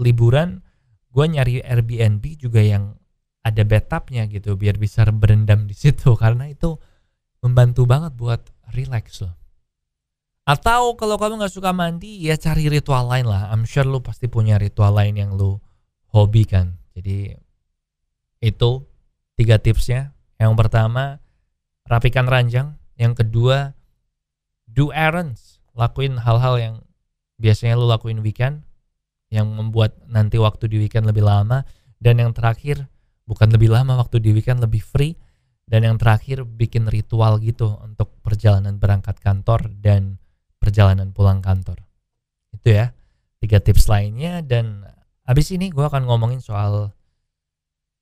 liburan 0.00 0.64
gue 1.12 1.24
nyari 1.28 1.60
Airbnb 1.60 2.40
juga 2.40 2.64
yang 2.64 2.96
ada 3.44 3.62
bathtubnya 3.62 4.24
gitu 4.26 4.56
biar 4.56 4.80
bisa 4.80 5.04
berendam 5.12 5.68
di 5.68 5.76
situ 5.76 6.16
karena 6.22 6.48
itu 6.48 6.80
membantu 7.44 7.84
banget 7.84 8.16
buat 8.16 8.40
relax 8.72 9.20
loh. 9.20 9.36
Atau 10.44 10.96
kalau 10.96 11.16
kamu 11.20 11.40
nggak 11.40 11.52
suka 11.52 11.72
mandi 11.72 12.24
ya 12.24 12.36
cari 12.40 12.68
ritual 12.68 13.08
lain 13.12 13.28
lah. 13.28 13.52
I'm 13.52 13.68
sure 13.68 13.84
lu 13.84 14.00
pasti 14.00 14.28
punya 14.28 14.56
ritual 14.56 14.96
lain 14.96 15.20
yang 15.20 15.36
lu 15.36 15.60
hobi 16.14 16.46
kan 16.46 16.78
jadi 16.94 17.34
itu 18.44 18.84
tiga 19.40 19.56
tipsnya. 19.56 20.12
Yang 20.36 20.52
pertama, 20.60 21.24
rapikan 21.88 22.28
ranjang. 22.28 22.76
Yang 23.00 23.24
kedua, 23.24 23.72
do 24.68 24.92
errands. 24.92 25.64
Lakuin 25.72 26.20
hal-hal 26.20 26.54
yang 26.60 26.74
biasanya 27.40 27.74
lu 27.74 27.88
lakuin 27.88 28.22
weekend 28.22 28.62
yang 29.32 29.50
membuat 29.50 29.98
nanti 30.06 30.38
waktu 30.38 30.70
di 30.70 30.78
weekend 30.78 31.10
lebih 31.10 31.26
lama 31.26 31.66
dan 31.98 32.22
yang 32.22 32.30
terakhir 32.30 32.86
bukan 33.26 33.50
lebih 33.50 33.72
lama 33.72 33.98
waktu 33.98 34.22
di 34.22 34.30
weekend 34.30 34.62
lebih 34.62 34.84
free 34.84 35.18
dan 35.66 35.82
yang 35.82 35.96
terakhir 35.98 36.44
bikin 36.44 36.86
ritual 36.86 37.40
gitu 37.42 37.74
untuk 37.82 38.14
perjalanan 38.20 38.78
berangkat 38.78 39.18
kantor 39.18 39.72
dan 39.82 40.20
perjalanan 40.62 41.10
pulang 41.10 41.42
kantor 41.42 41.82
itu 42.54 42.78
ya 42.78 42.94
tiga 43.42 43.58
tips 43.58 43.90
lainnya 43.90 44.44
dan 44.44 44.86
habis 45.24 45.50
ini 45.50 45.72
gue 45.72 45.82
akan 45.82 46.06
ngomongin 46.06 46.38
soal 46.38 46.92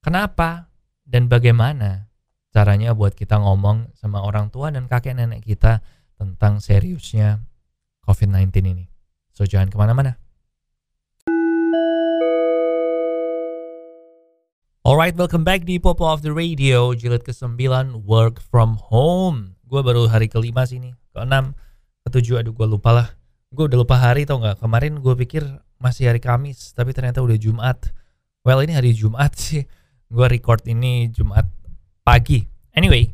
Kenapa 0.03 0.67
dan 1.07 1.31
bagaimana 1.31 2.11
caranya 2.51 2.91
buat 2.91 3.15
kita 3.15 3.39
ngomong 3.39 3.95
sama 3.95 4.19
orang 4.27 4.51
tua 4.51 4.75
dan 4.75 4.91
kakek 4.91 5.15
nenek 5.15 5.47
kita 5.47 5.79
tentang 6.19 6.59
seriusnya 6.59 7.39
COVID-19 8.03 8.51
ini. 8.67 8.91
So 9.31 9.47
jangan 9.47 9.71
ke 9.71 9.79
mana-mana. 9.79 10.19
Alright, 14.83 15.15
welcome 15.15 15.47
back 15.47 15.63
di 15.63 15.79
Popo 15.79 16.11
of 16.11 16.27
the 16.27 16.35
Radio, 16.35 16.91
jilid 16.99 17.23
ke-9, 17.23 18.03
Work 18.03 18.43
from 18.43 18.83
Home. 18.91 19.55
Gue 19.71 19.87
baru 19.87 20.11
hari 20.11 20.27
kelima 20.27 20.67
sini, 20.67 20.99
ke-6, 21.15 21.55
ke-7, 22.11 22.43
aduh 22.43 22.51
gue 22.51 22.67
lupa 22.67 22.91
lah. 22.91 23.09
Gue 23.55 23.71
udah 23.71 23.79
lupa 23.79 24.03
hari 24.03 24.27
tau 24.27 24.43
gak, 24.43 24.59
kemarin 24.59 24.99
gue 24.99 25.15
pikir 25.15 25.47
masih 25.79 26.11
hari 26.11 26.19
Kamis, 26.19 26.75
tapi 26.75 26.91
ternyata 26.91 27.23
udah 27.23 27.39
Jumat. 27.39 27.95
Well, 28.43 28.67
ini 28.67 28.75
hari 28.75 28.91
Jumat 28.99 29.39
sih 29.39 29.63
gue 30.13 30.27
record 30.29 30.61
ini 30.69 31.09
Jumat 31.09 31.49
pagi. 32.05 32.45
Anyway, 32.77 33.09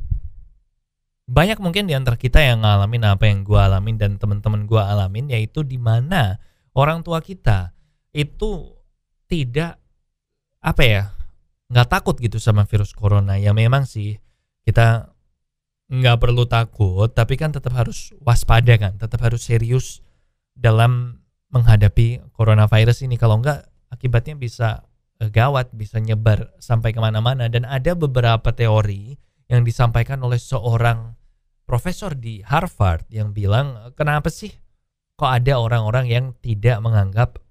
banyak 1.30 1.62
mungkin 1.62 1.86
di 1.86 1.94
antara 1.94 2.18
kita 2.18 2.42
yang 2.42 2.66
ngalamin 2.66 3.06
apa 3.06 3.30
yang 3.30 3.46
gue 3.46 3.60
alamin 3.60 3.94
dan 3.94 4.18
teman-teman 4.18 4.66
gue 4.66 4.82
alamin 4.82 5.30
yaitu 5.30 5.62
di 5.62 5.78
mana 5.78 6.42
orang 6.74 7.06
tua 7.06 7.22
kita 7.22 7.70
itu 8.10 8.74
tidak 9.30 9.76
apa 10.64 10.82
ya 10.82 11.02
nggak 11.68 11.88
takut 11.92 12.16
gitu 12.16 12.40
sama 12.40 12.64
virus 12.64 12.96
corona 12.96 13.36
ya 13.36 13.52
memang 13.52 13.84
sih 13.84 14.16
kita 14.64 15.12
nggak 15.92 16.16
perlu 16.16 16.48
takut 16.48 17.12
tapi 17.12 17.36
kan 17.36 17.52
tetap 17.52 17.76
harus 17.76 18.16
waspada 18.24 18.80
kan 18.80 18.96
tetap 18.96 19.20
harus 19.20 19.44
serius 19.44 20.00
dalam 20.56 21.20
menghadapi 21.52 22.24
coronavirus 22.32 23.04
ini 23.04 23.20
kalau 23.20 23.36
nggak 23.44 23.68
akibatnya 23.92 24.32
bisa 24.36 24.87
gawat 25.26 25.74
bisa 25.74 25.98
nyebar 25.98 26.54
sampai 26.62 26.94
ke 26.94 27.00
mana-mana 27.02 27.50
dan 27.50 27.66
ada 27.66 27.98
beberapa 27.98 28.54
teori 28.54 29.18
yang 29.50 29.66
disampaikan 29.66 30.22
oleh 30.22 30.38
seorang 30.38 31.18
profesor 31.66 32.14
di 32.14 32.40
Harvard 32.46 33.02
yang 33.10 33.34
bilang 33.34 33.90
kenapa 33.98 34.30
sih 34.30 34.54
kok 35.18 35.28
ada 35.28 35.58
orang-orang 35.58 36.06
yang 36.06 36.24
tidak 36.38 36.78
menganggap 36.78 37.42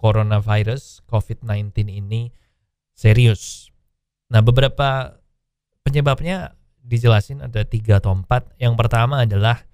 coronavirus 0.00 1.04
COVID-19 1.04 1.92
ini 1.92 2.32
serius. 2.96 3.68
Nah 4.32 4.40
beberapa 4.40 5.20
penyebabnya 5.84 6.56
dijelasin 6.80 7.44
ada 7.44 7.66
tiga 7.68 8.00
atau 8.00 8.16
empat. 8.16 8.56
Yang 8.56 8.74
pertama 8.80 9.28
adalah 9.28 9.68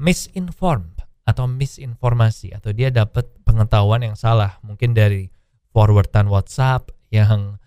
misinformed 0.00 1.04
atau 1.26 1.44
misinformasi 1.50 2.54
atau 2.56 2.70
dia 2.72 2.88
dapat 2.88 3.28
pengetahuan 3.42 4.00
yang 4.00 4.16
salah 4.16 4.56
mungkin 4.62 4.94
dari 4.94 5.28
forwardan 5.76 6.32
WhatsApp 6.32 6.88
yang 7.12 7.60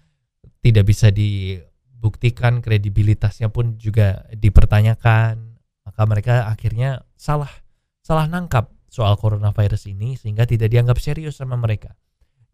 tidak 0.66 0.90
bisa 0.90 1.14
dibuktikan 1.14 2.66
kredibilitasnya 2.66 3.54
pun 3.54 3.78
juga 3.78 4.26
dipertanyakan 4.34 5.62
maka 5.86 6.02
mereka 6.10 6.50
akhirnya 6.50 7.06
salah 7.14 7.54
salah 8.02 8.26
nangkap 8.26 8.74
soal 8.90 9.14
coronavirus 9.22 9.94
ini 9.94 10.18
sehingga 10.18 10.50
tidak 10.50 10.74
dianggap 10.74 10.98
serius 10.98 11.38
sama 11.38 11.54
mereka. 11.54 11.94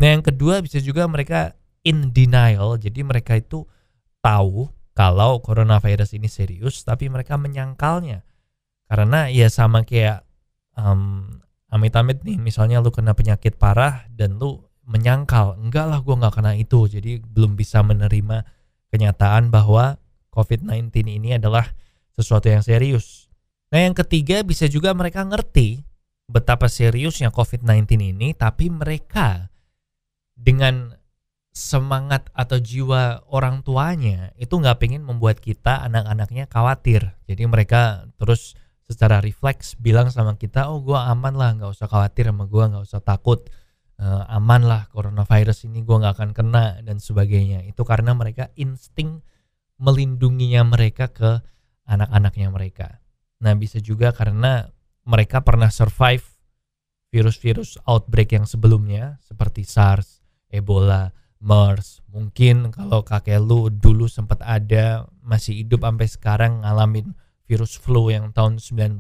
Nah 0.04 0.12
yang 0.12 0.24
kedua 0.28 0.60
bisa 0.60 0.84
juga 0.84 1.08
mereka 1.08 1.56
in 1.88 2.12
denial 2.12 2.76
jadi 2.76 3.08
mereka 3.08 3.40
itu 3.40 3.64
tahu 4.20 4.68
kalau 4.92 5.40
coronavirus 5.40 6.20
ini 6.20 6.28
serius 6.28 6.84
tapi 6.84 7.08
mereka 7.08 7.40
menyangkalnya 7.40 8.28
karena 8.92 9.32
ya 9.32 9.48
sama 9.48 9.88
kayak 9.88 10.28
um, 10.76 11.40
amit-amit 11.72 12.28
nih 12.28 12.36
misalnya 12.36 12.84
lu 12.84 12.92
kena 12.92 13.16
penyakit 13.16 13.56
parah 13.56 14.04
dan 14.12 14.36
lu 14.36 14.60
menyangkal 14.86 15.58
enggak 15.58 15.86
lah 15.90 16.00
gue 16.02 16.16
nggak 16.16 16.34
kena 16.38 16.54
itu 16.58 16.86
jadi 16.86 17.22
belum 17.22 17.58
bisa 17.58 17.82
menerima 17.82 18.46
kenyataan 18.94 19.50
bahwa 19.50 19.98
COVID-19 20.30 20.94
ini 21.10 21.36
adalah 21.36 21.66
sesuatu 22.14 22.48
yang 22.48 22.62
serius. 22.62 23.28
Nah 23.74 23.82
yang 23.82 23.98
ketiga 23.98 24.46
bisa 24.46 24.70
juga 24.70 24.94
mereka 24.94 25.26
ngerti 25.26 25.84
betapa 26.30 26.70
seriusnya 26.70 27.30
COVID-19 27.30 28.16
ini 28.16 28.34
tapi 28.34 28.70
mereka 28.70 29.50
dengan 30.34 30.96
semangat 31.56 32.28
atau 32.36 32.60
jiwa 32.60 33.24
orang 33.32 33.64
tuanya 33.64 34.36
itu 34.36 34.60
nggak 34.60 34.76
pengen 34.76 35.08
membuat 35.08 35.40
kita 35.40 35.80
anak-anaknya 35.88 36.52
khawatir 36.52 37.16
jadi 37.32 37.48
mereka 37.48 38.12
terus 38.20 38.60
secara 38.92 39.24
refleks 39.24 39.80
bilang 39.80 40.12
sama 40.12 40.36
kita 40.36 40.68
oh 40.68 40.84
gue 40.84 41.00
aman 41.00 41.32
lah 41.32 41.56
nggak 41.56 41.72
usah 41.72 41.88
khawatir 41.88 42.28
sama 42.28 42.44
gue 42.52 42.60
nggak 42.60 42.84
usah 42.84 43.00
takut 43.00 43.48
uh, 44.02 44.24
aman 44.32 44.66
lah 44.66 44.88
coronavirus 44.92 45.70
ini 45.70 45.84
gue 45.84 45.96
nggak 45.96 46.16
akan 46.20 46.32
kena 46.32 46.80
dan 46.82 46.98
sebagainya 46.98 47.64
itu 47.68 47.82
karena 47.84 48.16
mereka 48.16 48.52
insting 48.56 49.22
melindunginya 49.80 50.64
mereka 50.64 51.12
ke 51.12 51.44
anak-anaknya 51.86 52.50
mereka 52.50 52.88
nah 53.44 53.52
bisa 53.54 53.84
juga 53.84 54.16
karena 54.16 54.72
mereka 55.06 55.44
pernah 55.46 55.70
survive 55.70 56.36
virus-virus 57.16 57.80
outbreak 57.88 58.36
yang 58.36 58.44
sebelumnya 58.44 59.16
seperti 59.24 59.64
SARS, 59.64 60.20
Ebola, 60.52 61.16
MERS. 61.40 62.04
Mungkin 62.12 62.76
kalau 62.76 63.08
kakek 63.08 63.40
lu 63.40 63.72
dulu 63.72 64.12
sempat 64.12 64.44
ada 64.44 65.08
masih 65.24 65.64
hidup 65.64 65.88
sampai 65.88 66.12
sekarang 66.12 66.68
ngalamin 66.68 67.16
virus 67.48 67.80
flu 67.80 68.12
yang 68.12 68.36
tahun 68.36 68.60
1918 68.60 69.00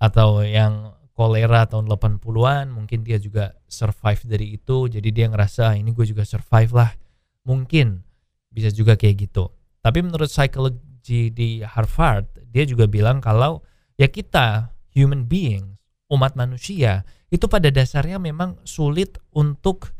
atau 0.00 0.42
yang 0.42 0.98
kolera 1.20 1.68
tahun 1.68 1.84
80-an 1.84 2.72
mungkin 2.72 3.04
dia 3.04 3.20
juga 3.20 3.52
survive 3.68 4.24
dari 4.24 4.56
itu. 4.56 4.88
Jadi 4.88 5.12
dia 5.12 5.28
ngerasa 5.28 5.62
ah, 5.68 5.74
ini 5.76 5.92
gue 5.92 6.08
juga 6.08 6.24
survive 6.24 6.72
lah. 6.72 6.96
Mungkin 7.44 8.00
bisa 8.48 8.72
juga 8.72 8.96
kayak 8.96 9.28
gitu. 9.28 9.52
Tapi 9.84 10.00
menurut 10.00 10.32
psikologi 10.32 11.28
di 11.28 11.60
Harvard 11.60 12.24
dia 12.48 12.64
juga 12.64 12.88
bilang 12.88 13.20
kalau 13.20 13.60
ya 14.00 14.08
kita 14.08 14.72
human 14.96 15.28
beings 15.28 15.76
umat 16.08 16.40
manusia 16.40 17.04
itu 17.28 17.44
pada 17.46 17.68
dasarnya 17.68 18.16
memang 18.16 18.56
sulit 18.64 19.20
untuk 19.36 19.92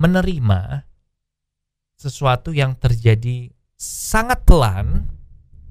menerima 0.00 0.82
sesuatu 1.94 2.50
yang 2.56 2.74
terjadi 2.76 3.52
sangat 3.78 4.42
pelan 4.42 5.06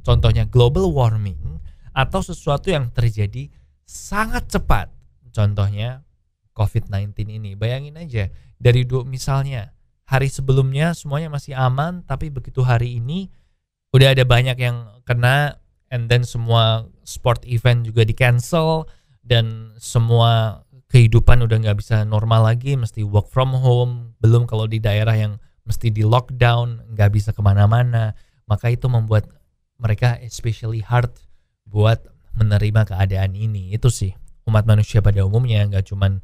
contohnya 0.08 0.48
global 0.48 0.90
warming 0.94 1.60
atau 1.92 2.24
sesuatu 2.24 2.72
yang 2.72 2.88
terjadi 2.96 3.52
sangat 3.86 4.50
cepat. 4.50 4.92
Contohnya 5.32 6.04
COVID-19 6.58 7.30
ini. 7.30 7.54
Bayangin 7.54 7.96
aja 8.02 8.30
dari 8.60 8.84
dua 8.84 9.06
misalnya 9.06 9.76
hari 10.06 10.30
sebelumnya 10.30 10.94
semuanya 10.94 11.34
masih 11.34 11.58
aman 11.58 12.06
tapi 12.06 12.30
begitu 12.30 12.62
hari 12.62 13.02
ini 13.02 13.34
udah 13.92 14.14
ada 14.14 14.22
banyak 14.22 14.58
yang 14.62 15.02
kena 15.04 15.58
and 15.90 16.08
then 16.08 16.22
semua 16.22 16.86
sport 17.02 17.42
event 17.50 17.86
juga 17.86 18.06
di 18.06 18.14
cancel 18.14 18.86
dan 19.26 19.74
semua 19.82 20.62
kehidupan 20.94 21.42
udah 21.42 21.58
nggak 21.58 21.82
bisa 21.82 22.06
normal 22.06 22.46
lagi 22.46 22.78
mesti 22.78 23.02
work 23.02 23.28
from 23.34 23.52
home 23.58 24.14
belum 24.22 24.46
kalau 24.46 24.70
di 24.70 24.78
daerah 24.78 25.18
yang 25.18 25.42
mesti 25.66 25.90
di 25.90 26.06
lockdown 26.06 26.94
nggak 26.94 27.10
bisa 27.10 27.34
ke 27.34 27.42
mana-mana 27.42 28.14
maka 28.46 28.70
itu 28.70 28.86
membuat 28.86 29.26
mereka 29.82 30.22
especially 30.22 30.86
hard 30.86 31.10
buat 31.66 32.06
menerima 32.36 32.88
keadaan 32.88 33.34
ini 33.34 33.72
itu 33.72 33.88
sih 33.92 34.12
umat 34.46 34.64
manusia 34.70 35.02
pada 35.02 35.26
umumnya 35.26 35.66
nggak 35.66 35.86
cuman 35.90 36.22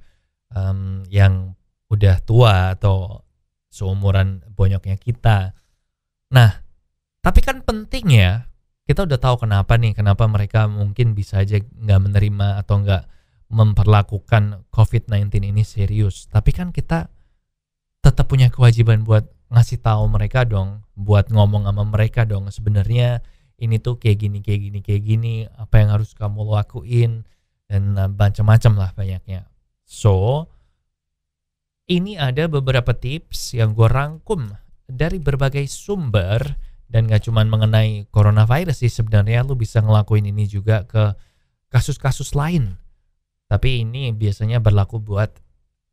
um, 0.53 1.01
yang 1.09 1.57
udah 1.91 2.21
tua 2.23 2.75
atau 2.77 3.25
seumuran 3.71 4.43
bonyoknya 4.51 4.99
kita. 4.99 5.55
Nah, 6.31 6.51
tapi 7.23 7.39
kan 7.43 7.63
penting 7.63 8.19
ya, 8.19 8.47
kita 8.87 9.07
udah 9.07 9.19
tahu 9.19 9.47
kenapa 9.47 9.75
nih, 9.79 9.95
kenapa 9.95 10.27
mereka 10.27 10.67
mungkin 10.67 11.15
bisa 11.15 11.43
aja 11.43 11.59
nggak 11.59 12.01
menerima 12.03 12.63
atau 12.63 12.83
nggak 12.83 13.03
memperlakukan 13.51 14.67
COVID-19 14.71 15.51
ini 15.51 15.63
serius. 15.67 16.27
Tapi 16.31 16.51
kan 16.55 16.71
kita 16.71 17.11
tetap 17.99 18.25
punya 18.27 18.47
kewajiban 18.47 19.03
buat 19.03 19.27
ngasih 19.51 19.83
tahu 19.83 20.07
mereka 20.07 20.47
dong, 20.47 20.87
buat 20.95 21.27
ngomong 21.27 21.67
sama 21.67 21.83
mereka 21.83 22.23
dong. 22.23 22.47
Sebenarnya 22.47 23.19
ini 23.61 23.77
tuh 23.77 24.01
kayak 24.01 24.17
gini, 24.25 24.37
kayak 24.41 24.61
gini, 24.67 24.79
kayak 24.81 25.03
gini, 25.05 25.33
apa 25.45 25.77
yang 25.77 25.93
harus 25.93 26.17
kamu 26.17 26.41
lakuin, 26.49 27.21
dan 27.69 27.93
uh, 27.93 28.09
macam-macam 28.09 28.73
lah 28.75 28.91
banyaknya. 28.97 29.45
So, 29.85 30.49
ini 31.85 32.17
ada 32.17 32.49
beberapa 32.49 32.91
tips 32.97 33.53
yang 33.53 33.77
gue 33.77 33.85
rangkum 33.85 34.49
dari 34.89 35.21
berbagai 35.21 35.69
sumber 35.69 36.41
dan 36.91 37.07
gak 37.07 37.27
cuman 37.27 37.47
mengenai 37.47 38.07
coronavirus 38.11 38.83
sih 38.83 38.91
sebenarnya 38.91 39.47
lu 39.47 39.55
bisa 39.55 39.79
ngelakuin 39.79 40.27
ini 40.27 40.43
juga 40.47 40.83
ke 40.83 41.15
kasus-kasus 41.71 42.35
lain 42.35 42.75
tapi 43.47 43.83
ini 43.83 44.11
biasanya 44.11 44.59
berlaku 44.59 44.99
buat 44.99 45.31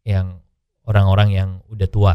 yang 0.03 0.43
orang-orang 0.87 1.35
yang 1.35 1.51
udah 1.71 1.89
tua 1.91 2.15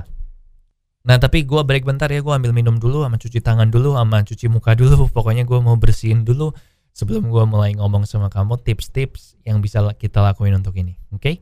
nah 1.04 1.20
tapi 1.20 1.44
gue 1.44 1.62
break 1.64 1.84
bentar 1.84 2.08
ya 2.08 2.24
gue 2.24 2.34
ambil 2.34 2.56
minum 2.56 2.80
dulu 2.80 3.04
sama 3.04 3.20
cuci 3.20 3.40
tangan 3.44 3.68
dulu 3.68 4.00
sama 4.00 4.24
cuci 4.24 4.48
muka 4.48 4.72
dulu 4.76 5.08
pokoknya 5.16 5.44
gue 5.44 5.60
mau 5.60 5.76
bersihin 5.76 6.24
dulu 6.24 6.56
sebelum 6.96 7.28
gue 7.28 7.44
mulai 7.44 7.76
ngomong 7.76 8.08
sama 8.08 8.32
kamu 8.32 8.60
tips-tips 8.64 9.36
yang 9.44 9.60
bisa 9.60 9.84
kita 10.00 10.24
lakuin 10.24 10.56
untuk 10.56 10.76
ini 10.80 10.96
oke 11.12 11.20
okay? 11.20 11.36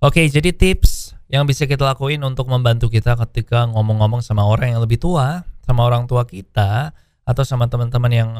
Oke, 0.00 0.24
jadi 0.32 0.56
tips 0.56 1.12
yang 1.28 1.44
bisa 1.44 1.68
kita 1.68 1.84
lakuin 1.84 2.24
untuk 2.24 2.48
membantu 2.48 2.88
kita 2.88 3.20
ketika 3.20 3.68
ngomong-ngomong 3.68 4.24
sama 4.24 4.48
orang 4.48 4.72
yang 4.72 4.80
lebih 4.80 4.96
tua, 4.96 5.44
sama 5.60 5.84
orang 5.84 6.08
tua 6.08 6.24
kita, 6.24 6.96
atau 7.28 7.44
sama 7.44 7.68
teman-teman 7.68 8.08
yang 8.08 8.30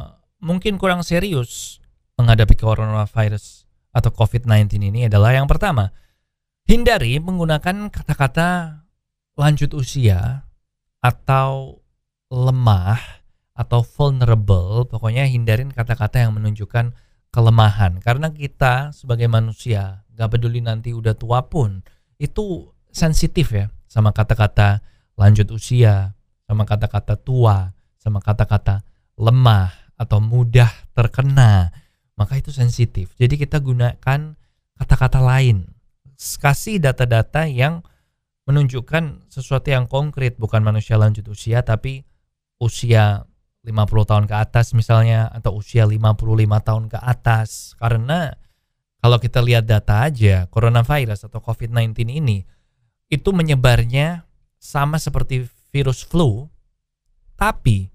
mungkin 0.40 0.80
kurang 0.80 1.04
serius 1.04 1.76
menghadapi 2.16 2.56
coronavirus 2.56 3.68
atau 3.92 4.08
COVID-19 4.08 4.88
ini 4.88 5.00
adalah 5.12 5.36
yang 5.36 5.44
pertama, 5.44 5.92
hindari 6.64 7.20
menggunakan 7.20 7.92
kata-kata 7.92 8.79
lanjut 9.40 9.72
usia 9.72 10.44
atau 11.00 11.80
lemah 12.28 13.00
atau 13.56 13.80
vulnerable, 13.80 14.84
pokoknya 14.84 15.24
hindarin 15.24 15.72
kata-kata 15.72 16.28
yang 16.28 16.36
menunjukkan 16.36 16.92
kelemahan 17.32 18.04
karena 18.04 18.28
kita 18.28 18.92
sebagai 18.92 19.32
manusia 19.32 20.04
gak 20.12 20.36
peduli 20.36 20.60
nanti 20.60 20.92
udah 20.92 21.16
tua 21.16 21.46
pun 21.48 21.80
itu 22.20 22.68
sensitif 22.92 23.54
ya 23.54 23.72
sama 23.88 24.12
kata-kata 24.12 24.84
lanjut 25.16 25.52
usia, 25.52 26.16
sama 26.48 26.64
kata-kata 26.64 27.16
tua, 27.20 27.76
sama 28.00 28.24
kata-kata 28.24 28.80
lemah 29.20 29.92
atau 30.00 30.16
mudah 30.20 30.72
terkena. 30.96 31.68
Maka 32.16 32.40
itu 32.40 32.52
sensitif. 32.52 33.16
Jadi 33.16 33.40
kita 33.40 33.60
gunakan 33.60 34.36
kata-kata 34.76 35.20
lain. 35.20 35.68
Kasih 36.16 36.80
data-data 36.80 37.48
yang 37.48 37.80
menunjukkan 38.50 39.30
sesuatu 39.30 39.70
yang 39.70 39.86
konkret, 39.86 40.36
bukan 40.36 40.60
manusia 40.66 40.98
lanjut 40.98 41.24
usia 41.30 41.62
tapi 41.62 42.02
usia 42.58 43.24
50 43.62 44.10
tahun 44.10 44.24
ke 44.26 44.34
atas 44.36 44.74
misalnya 44.74 45.30
atau 45.30 45.56
usia 45.56 45.86
55 45.86 46.66
tahun 46.66 46.84
ke 46.90 46.98
atas 46.98 47.78
karena 47.78 48.34
kalau 49.00 49.16
kita 49.16 49.40
lihat 49.40 49.64
data 49.64 50.04
aja, 50.04 50.44
coronavirus 50.52 51.32
atau 51.32 51.40
COVID-19 51.40 52.20
ini 52.20 52.44
itu 53.08 53.30
menyebarnya 53.32 54.28
sama 54.60 55.00
seperti 55.00 55.48
virus 55.72 56.04
flu, 56.04 56.52
tapi 57.40 57.88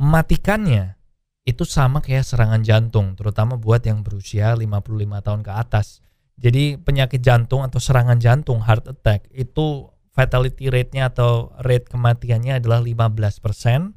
matikannya 0.00 0.96
itu 1.44 1.68
sama 1.68 2.00
kayak 2.00 2.24
serangan 2.24 2.64
jantung, 2.64 3.20
terutama 3.20 3.60
buat 3.60 3.84
yang 3.84 4.00
berusia 4.00 4.56
55 4.56 5.26
tahun 5.26 5.40
ke 5.44 5.52
atas. 5.52 6.00
Jadi 6.40 6.80
penyakit 6.80 7.20
jantung 7.20 7.60
atau 7.60 7.76
serangan 7.76 8.16
jantung 8.16 8.64
heart 8.64 8.88
attack 8.88 9.28
itu 9.36 9.92
fatality 10.16 10.72
rate-nya 10.72 11.12
atau 11.12 11.52
rate 11.60 11.86
kematiannya 11.92 12.58
adalah 12.58 12.80
15% 12.80 13.92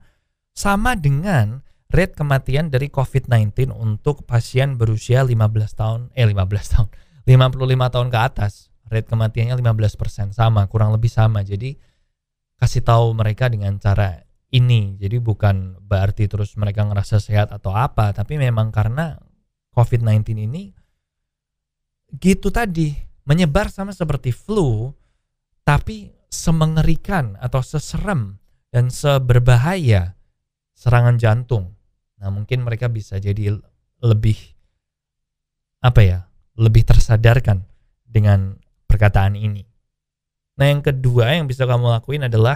sama 0.52 1.00
dengan 1.00 1.64
rate 1.88 2.14
kematian 2.20 2.68
dari 2.68 2.92
COVID-19 2.92 3.72
untuk 3.72 4.28
pasien 4.28 4.76
berusia 4.76 5.24
15 5.24 5.40
tahun, 5.80 6.00
eh 6.14 6.28
15 6.28 6.74
tahun, 6.74 6.88
55 7.24 7.94
tahun 7.96 8.08
ke 8.12 8.20
atas. 8.20 8.54
Rate 8.92 9.10
kematiannya 9.10 9.56
15% 9.58 10.36
sama, 10.36 10.68
kurang 10.70 10.94
lebih 10.94 11.10
sama. 11.10 11.42
Jadi 11.42 11.80
kasih 12.60 12.84
tahu 12.86 13.16
mereka 13.16 13.48
dengan 13.48 13.80
cara 13.80 14.22
ini. 14.54 15.00
Jadi 15.00 15.18
bukan 15.18 15.82
berarti 15.82 16.30
terus 16.30 16.54
mereka 16.60 16.86
ngerasa 16.86 17.18
sehat 17.18 17.50
atau 17.50 17.74
apa, 17.74 18.14
tapi 18.14 18.38
memang 18.38 18.70
karena 18.70 19.18
COVID-19 19.74 20.46
ini 20.46 20.83
gitu 22.18 22.54
tadi, 22.54 22.94
menyebar 23.26 23.74
sama 23.74 23.94
seperti 23.96 24.30
flu, 24.30 24.94
tapi 25.66 26.14
semengerikan 26.30 27.38
atau 27.42 27.62
seserem 27.62 28.42
dan 28.74 28.90
seberbahaya 28.90 30.18
serangan 30.74 31.22
jantung 31.22 31.74
Nah, 32.24 32.32
mungkin 32.32 32.64
mereka 32.64 32.88
bisa 32.88 33.20
jadi 33.20 33.52
lebih 34.00 34.40
apa 35.84 36.00
ya? 36.00 36.20
Lebih 36.56 36.88
tersadarkan 36.88 37.68
dengan 38.08 38.56
perkataan 38.88 39.36
ini. 39.36 39.68
Nah, 40.56 40.72
yang 40.72 40.80
kedua 40.80 41.36
yang 41.36 41.52
bisa 41.52 41.68
kamu 41.68 41.92
lakuin 41.92 42.32
adalah 42.32 42.56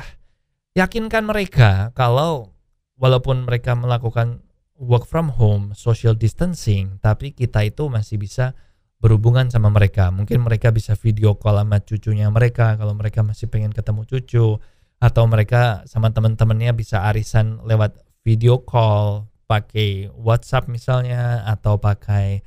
yakinkan 0.71 1.27
mereka 1.27 1.91
kalau 1.91 2.55
walaupun 2.95 3.43
mereka 3.43 3.75
melakukan 3.75 4.39
work 4.79 5.03
from 5.03 5.35
home, 5.35 5.75
social 5.75 6.15
distancing, 6.15 6.95
tapi 7.03 7.35
kita 7.35 7.67
itu 7.67 7.91
masih 7.91 8.15
bisa 8.15 8.55
berhubungan 8.97 9.49
sama 9.53 9.69
mereka. 9.69 10.09
Mungkin 10.09 10.41
mereka 10.41 10.73
bisa 10.73 10.97
video 10.97 11.37
call 11.37 11.61
sama 11.61 11.77
cucunya 11.81 12.27
mereka 12.33 12.77
kalau 12.77 12.97
mereka 12.97 13.21
masih 13.21 13.45
pengen 13.49 13.69
ketemu 13.73 14.05
cucu 14.09 14.57
atau 14.97 15.23
mereka 15.29 15.85
sama 15.85 16.09
teman-temannya 16.09 16.73
bisa 16.73 17.05
arisan 17.05 17.61
lewat 17.61 18.01
video 18.25 18.65
call 18.65 19.29
pakai 19.45 20.09
WhatsApp 20.11 20.67
misalnya 20.67 21.45
atau 21.45 21.77
pakai 21.77 22.41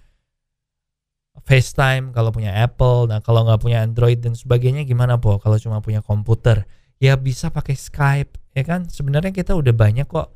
FaceTime 1.46 2.12
kalau 2.12 2.34
punya 2.34 2.52
Apple. 2.52 3.08
Nah 3.08 3.22
kalau 3.22 3.46
nggak 3.46 3.62
punya 3.62 3.86
Android 3.86 4.20
dan 4.20 4.34
sebagainya 4.34 4.84
gimana 4.84 5.16
po? 5.16 5.38
Kalau 5.38 5.56
cuma 5.56 5.78
punya 5.80 6.02
komputer 6.02 6.66
ya 7.00 7.16
bisa 7.16 7.48
pakai 7.48 7.78
Skype 7.78 8.36
ya 8.52 8.62
kan? 8.66 8.90
Sebenarnya 8.90 9.30
kita 9.30 9.54
udah 9.54 9.72
banyak 9.72 10.10
kok 10.10 10.34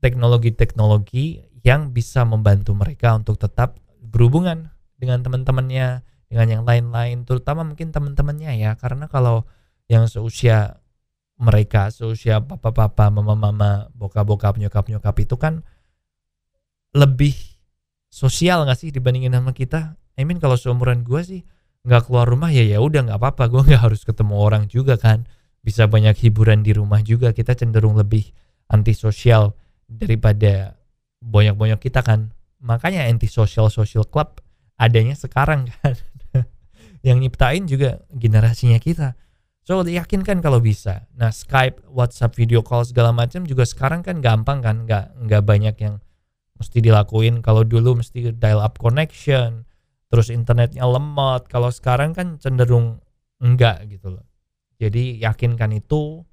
teknologi-teknologi 0.00 1.44
yang 1.60 1.92
bisa 1.92 2.24
membantu 2.24 2.72
mereka 2.72 3.12
untuk 3.12 3.36
tetap 3.36 3.76
berhubungan 4.00 4.72
dengan 5.00 5.24
teman-temannya, 5.24 6.04
dengan 6.28 6.46
yang 6.46 6.62
lain-lain, 6.68 7.24
terutama 7.24 7.64
mungkin 7.64 7.90
teman-temannya 7.90 8.60
ya. 8.60 8.76
Karena 8.76 9.08
kalau 9.08 9.48
yang 9.88 10.04
seusia 10.06 10.78
mereka, 11.40 11.88
seusia 11.88 12.44
papa-papa, 12.44 13.08
mama-mama, 13.08 13.88
bokap-bokap, 13.96 14.60
nyokap-nyokap 14.60 15.16
itu 15.24 15.40
kan 15.40 15.64
lebih 16.92 17.32
sosial 18.12 18.68
nggak 18.68 18.76
sih 18.76 18.92
dibandingin 18.92 19.32
sama 19.32 19.56
kita? 19.56 19.96
I 20.20 20.28
mean 20.28 20.36
kalau 20.36 20.60
seumuran 20.60 21.00
gue 21.00 21.22
sih 21.24 21.40
nggak 21.80 22.12
keluar 22.12 22.28
rumah 22.28 22.52
ya 22.52 22.60
ya 22.60 22.76
udah 22.76 23.08
nggak 23.08 23.18
apa-apa 23.18 23.48
gue 23.48 23.62
nggak 23.72 23.82
harus 23.88 24.04
ketemu 24.04 24.34
orang 24.36 24.68
juga 24.68 25.00
kan 25.00 25.24
bisa 25.64 25.88
banyak 25.88 26.12
hiburan 26.20 26.60
di 26.60 26.76
rumah 26.76 27.00
juga 27.00 27.32
kita 27.32 27.56
cenderung 27.56 27.96
lebih 27.96 28.28
antisosial 28.68 29.56
daripada 29.88 30.76
banyak-banyak 31.24 31.80
kita 31.80 32.04
kan 32.04 32.36
makanya 32.60 33.08
antisocial 33.08 33.72
social 33.72 34.04
club 34.04 34.44
adanya 34.80 35.12
sekarang 35.12 35.68
kan? 35.68 35.94
Yang 37.06 37.18
nyiptain 37.28 37.64
juga 37.68 38.00
generasinya 38.08 38.80
kita. 38.80 39.12
So 39.60 39.84
yakin 39.84 40.24
kan 40.24 40.40
kalau 40.40 40.58
bisa. 40.58 41.04
Nah 41.14 41.28
Skype 41.28 41.84
WhatsApp 41.92 42.32
video 42.34 42.64
call 42.64 42.88
segala 42.88 43.12
macam 43.12 43.44
juga 43.44 43.68
sekarang 43.68 44.00
kan 44.00 44.24
gampang 44.24 44.64
kan? 44.64 44.88
Nggak 44.88 45.14
nggak 45.28 45.42
banyak 45.44 45.76
yang 45.78 45.94
mesti 46.56 46.80
dilakuin. 46.80 47.44
Kalau 47.44 47.62
dulu 47.62 48.00
mesti 48.00 48.32
dial 48.32 48.64
up 48.64 48.80
connection 48.80 49.68
terus 50.08 50.32
internetnya 50.32 50.88
lemot. 50.88 51.46
Kalau 51.46 51.68
sekarang 51.68 52.16
kan 52.16 52.40
cenderung 52.40 53.04
enggak 53.38 53.84
gitu 53.86 54.16
loh. 54.16 54.24
Jadi 54.80 55.20
yakinkan 55.20 55.76
itu 55.76 56.24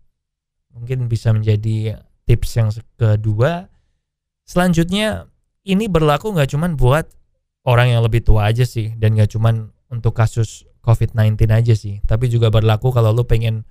mungkin 0.72 1.12
bisa 1.12 1.36
menjadi 1.36 2.00
tips 2.24 2.52
yang 2.56 2.70
kedua. 2.96 3.68
Selanjutnya 4.48 5.28
ini 5.68 5.92
berlaku 5.92 6.32
nggak 6.32 6.56
cuman 6.56 6.80
buat 6.80 7.12
orang 7.68 7.92
yang 7.92 8.02
lebih 8.02 8.24
tua 8.24 8.48
aja 8.48 8.64
sih 8.64 8.96
dan 8.96 9.20
nggak 9.20 9.36
cuman 9.36 9.70
untuk 9.92 10.16
kasus 10.16 10.64
COVID-19 10.88 11.36
aja 11.52 11.76
sih 11.76 12.00
tapi 12.08 12.32
juga 12.32 12.48
berlaku 12.48 12.96
kalau 12.96 13.12
lu 13.12 13.28
pengen 13.28 13.68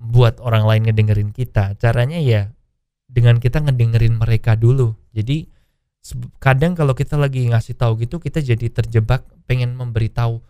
buat 0.00 0.40
orang 0.40 0.64
lain 0.64 0.82
ngedengerin 0.88 1.30
kita 1.36 1.76
caranya 1.76 2.16
ya 2.16 2.48
dengan 3.04 3.36
kita 3.36 3.60
ngedengerin 3.60 4.16
mereka 4.16 4.56
dulu 4.56 4.96
jadi 5.12 5.44
kadang 6.40 6.72
kalau 6.72 6.96
kita 6.96 7.20
lagi 7.20 7.44
ngasih 7.52 7.76
tahu 7.76 8.00
gitu 8.00 8.16
kita 8.16 8.40
jadi 8.40 8.72
terjebak 8.72 9.28
pengen 9.44 9.76
memberitahu 9.76 10.40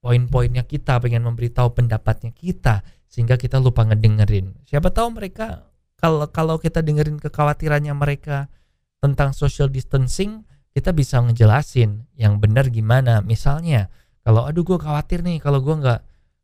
poin-poinnya 0.00 0.64
kita 0.64 0.96
pengen 1.00 1.24
memberitahu 1.24 1.76
pendapatnya 1.76 2.32
kita 2.32 2.84
sehingga 3.08 3.40
kita 3.40 3.56
lupa 3.56 3.88
ngedengerin. 3.88 4.52
Siapa 4.68 4.92
tahu 4.92 5.16
mereka 5.16 5.64
kalau 5.96 6.28
kalau 6.28 6.60
kita 6.60 6.84
dengerin 6.84 7.16
kekhawatirannya 7.16 7.96
mereka 7.96 8.52
tentang 9.00 9.32
social 9.32 9.72
distancing, 9.72 10.44
kita 10.74 10.90
bisa 10.90 11.22
ngejelasin 11.22 12.04
yang 12.18 12.42
benar 12.42 12.68
gimana. 12.68 13.22
Misalnya, 13.22 13.88
kalau 14.26 14.44
aduh 14.44 14.66
gue 14.66 14.78
khawatir 14.78 15.22
nih 15.22 15.38
kalau 15.38 15.62
gue 15.62 15.74
nggak 15.78 16.00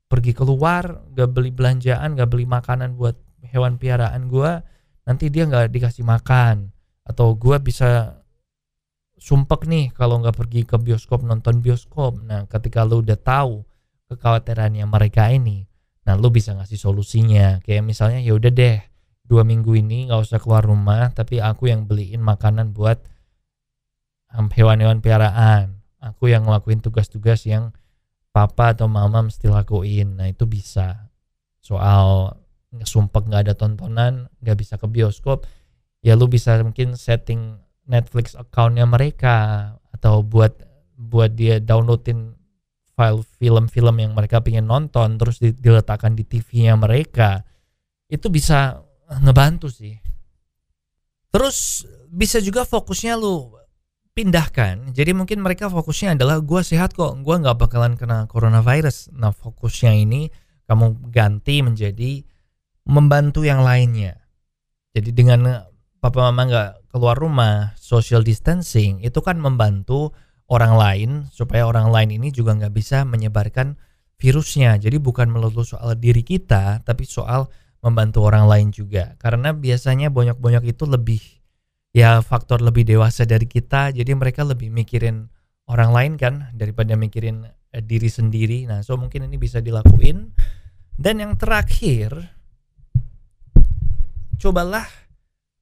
pergi 0.06 0.32
keluar, 0.32 1.02
nggak 1.10 1.28
beli 1.34 1.50
belanjaan, 1.50 2.14
nggak 2.14 2.30
beli 2.30 2.46
makanan 2.46 2.94
buat 2.94 3.18
hewan 3.50 3.76
piaraan 3.76 4.30
gue, 4.30 4.62
nanti 5.04 5.26
dia 5.28 5.50
nggak 5.50 5.74
dikasih 5.74 6.06
makan. 6.06 6.70
Atau 7.02 7.34
gue 7.34 7.58
bisa 7.58 8.22
sumpek 9.18 9.66
nih 9.66 9.90
kalau 9.92 10.22
nggak 10.22 10.38
pergi 10.38 10.62
ke 10.64 10.78
bioskop 10.78 11.26
nonton 11.26 11.58
bioskop. 11.58 12.22
Nah, 12.22 12.46
ketika 12.46 12.86
lu 12.86 13.02
udah 13.02 13.18
tahu 13.18 13.66
kekhawatirannya 14.08 14.86
mereka 14.86 15.26
ini, 15.34 15.70
Nah, 16.10 16.18
lu 16.18 16.32
bisa 16.32 16.56
ngasih 16.56 16.74
solusinya. 16.74 17.60
Kayak 17.62 17.86
misalnya 17.86 18.20
ya 18.24 18.34
udah 18.34 18.50
deh, 18.50 18.82
dua 19.22 19.46
minggu 19.46 19.78
ini 19.78 20.10
nggak 20.10 20.20
usah 20.26 20.42
keluar 20.42 20.64
rumah, 20.64 21.12
tapi 21.12 21.38
aku 21.38 21.70
yang 21.70 21.84
beliin 21.84 22.18
makanan 22.18 22.72
buat 22.72 22.98
hewan-hewan 24.32 25.02
piaraan. 25.02 25.82
Aku 26.00 26.32
yang 26.32 26.48
ngelakuin 26.48 26.80
tugas-tugas 26.80 27.44
yang 27.44 27.76
papa 28.32 28.72
atau 28.72 28.88
mama 28.88 29.26
mesti 29.26 29.50
lakuin. 29.50 30.16
Nah, 30.16 30.30
itu 30.30 30.48
bisa. 30.48 31.10
Soal 31.60 32.40
sumpah 32.86 33.22
nggak 33.26 33.42
ada 33.50 33.54
tontonan, 33.58 34.30
nggak 34.40 34.58
bisa 34.58 34.78
ke 34.78 34.86
bioskop, 34.86 35.44
ya 36.00 36.14
lu 36.14 36.30
bisa 36.30 36.54
mungkin 36.62 36.94
setting 36.94 37.58
Netflix 37.90 38.38
accountnya 38.38 38.86
mereka 38.86 39.68
atau 39.90 40.22
buat 40.22 40.54
buat 40.94 41.34
dia 41.34 41.58
downloadin 41.58 42.38
file 42.94 43.24
film-film 43.40 43.96
yang 43.98 44.12
mereka 44.14 44.38
pengen 44.44 44.68
nonton 44.68 45.16
terus 45.16 45.40
diletakkan 45.40 46.14
di 46.14 46.22
TV-nya 46.22 46.76
mereka 46.76 47.42
itu 48.06 48.30
bisa 48.30 48.78
ngebantu 49.24 49.66
sih. 49.72 49.98
Terus 51.30 51.86
bisa 52.10 52.38
juga 52.42 52.66
fokusnya 52.66 53.18
lu 53.18 53.59
pindahkan. 54.14 54.90
Jadi 54.92 55.14
mungkin 55.14 55.40
mereka 55.40 55.70
fokusnya 55.70 56.18
adalah 56.18 56.42
gue 56.42 56.60
sehat 56.60 56.92
kok, 56.92 57.18
gue 57.22 57.34
nggak 57.40 57.56
bakalan 57.56 57.94
kena 57.94 58.26
coronavirus. 58.26 59.14
Nah 59.14 59.30
fokusnya 59.30 59.94
ini 59.96 60.30
kamu 60.66 61.10
ganti 61.10 61.62
menjadi 61.62 62.22
membantu 62.86 63.46
yang 63.46 63.62
lainnya. 63.62 64.18
Jadi 64.90 65.10
dengan 65.14 65.66
papa 66.02 66.30
mama 66.30 66.42
nggak 66.46 66.70
keluar 66.90 67.14
rumah, 67.14 67.74
social 67.78 68.26
distancing 68.26 68.98
itu 69.02 69.22
kan 69.22 69.38
membantu 69.38 70.10
orang 70.50 70.74
lain 70.74 71.10
supaya 71.30 71.62
orang 71.62 71.94
lain 71.94 72.18
ini 72.18 72.34
juga 72.34 72.58
nggak 72.58 72.74
bisa 72.74 73.06
menyebarkan 73.06 73.78
virusnya. 74.18 74.76
Jadi 74.76 74.98
bukan 74.98 75.30
melulu 75.30 75.62
soal 75.62 75.94
diri 75.96 76.26
kita, 76.26 76.82
tapi 76.82 77.06
soal 77.06 77.48
membantu 77.80 78.26
orang 78.28 78.44
lain 78.50 78.68
juga. 78.74 79.16
Karena 79.16 79.56
biasanya 79.56 80.12
banyak-banyak 80.12 80.68
itu 80.68 80.84
lebih 80.84 81.39
ya 81.90 82.22
faktor 82.22 82.62
lebih 82.62 82.86
dewasa 82.86 83.26
dari 83.26 83.46
kita, 83.46 83.90
jadi 83.90 84.14
mereka 84.14 84.46
lebih 84.46 84.70
mikirin 84.70 85.30
orang 85.70 85.90
lain 85.94 86.12
kan 86.18 86.34
daripada 86.54 86.94
mikirin 86.94 87.46
eh, 87.74 87.82
diri 87.82 88.10
sendiri. 88.10 88.66
Nah, 88.66 88.82
so 88.82 88.98
mungkin 88.98 89.26
ini 89.26 89.38
bisa 89.38 89.62
dilakuin. 89.62 90.34
Dan 91.00 91.22
yang 91.22 91.32
terakhir, 91.40 92.12
cobalah 94.36 94.84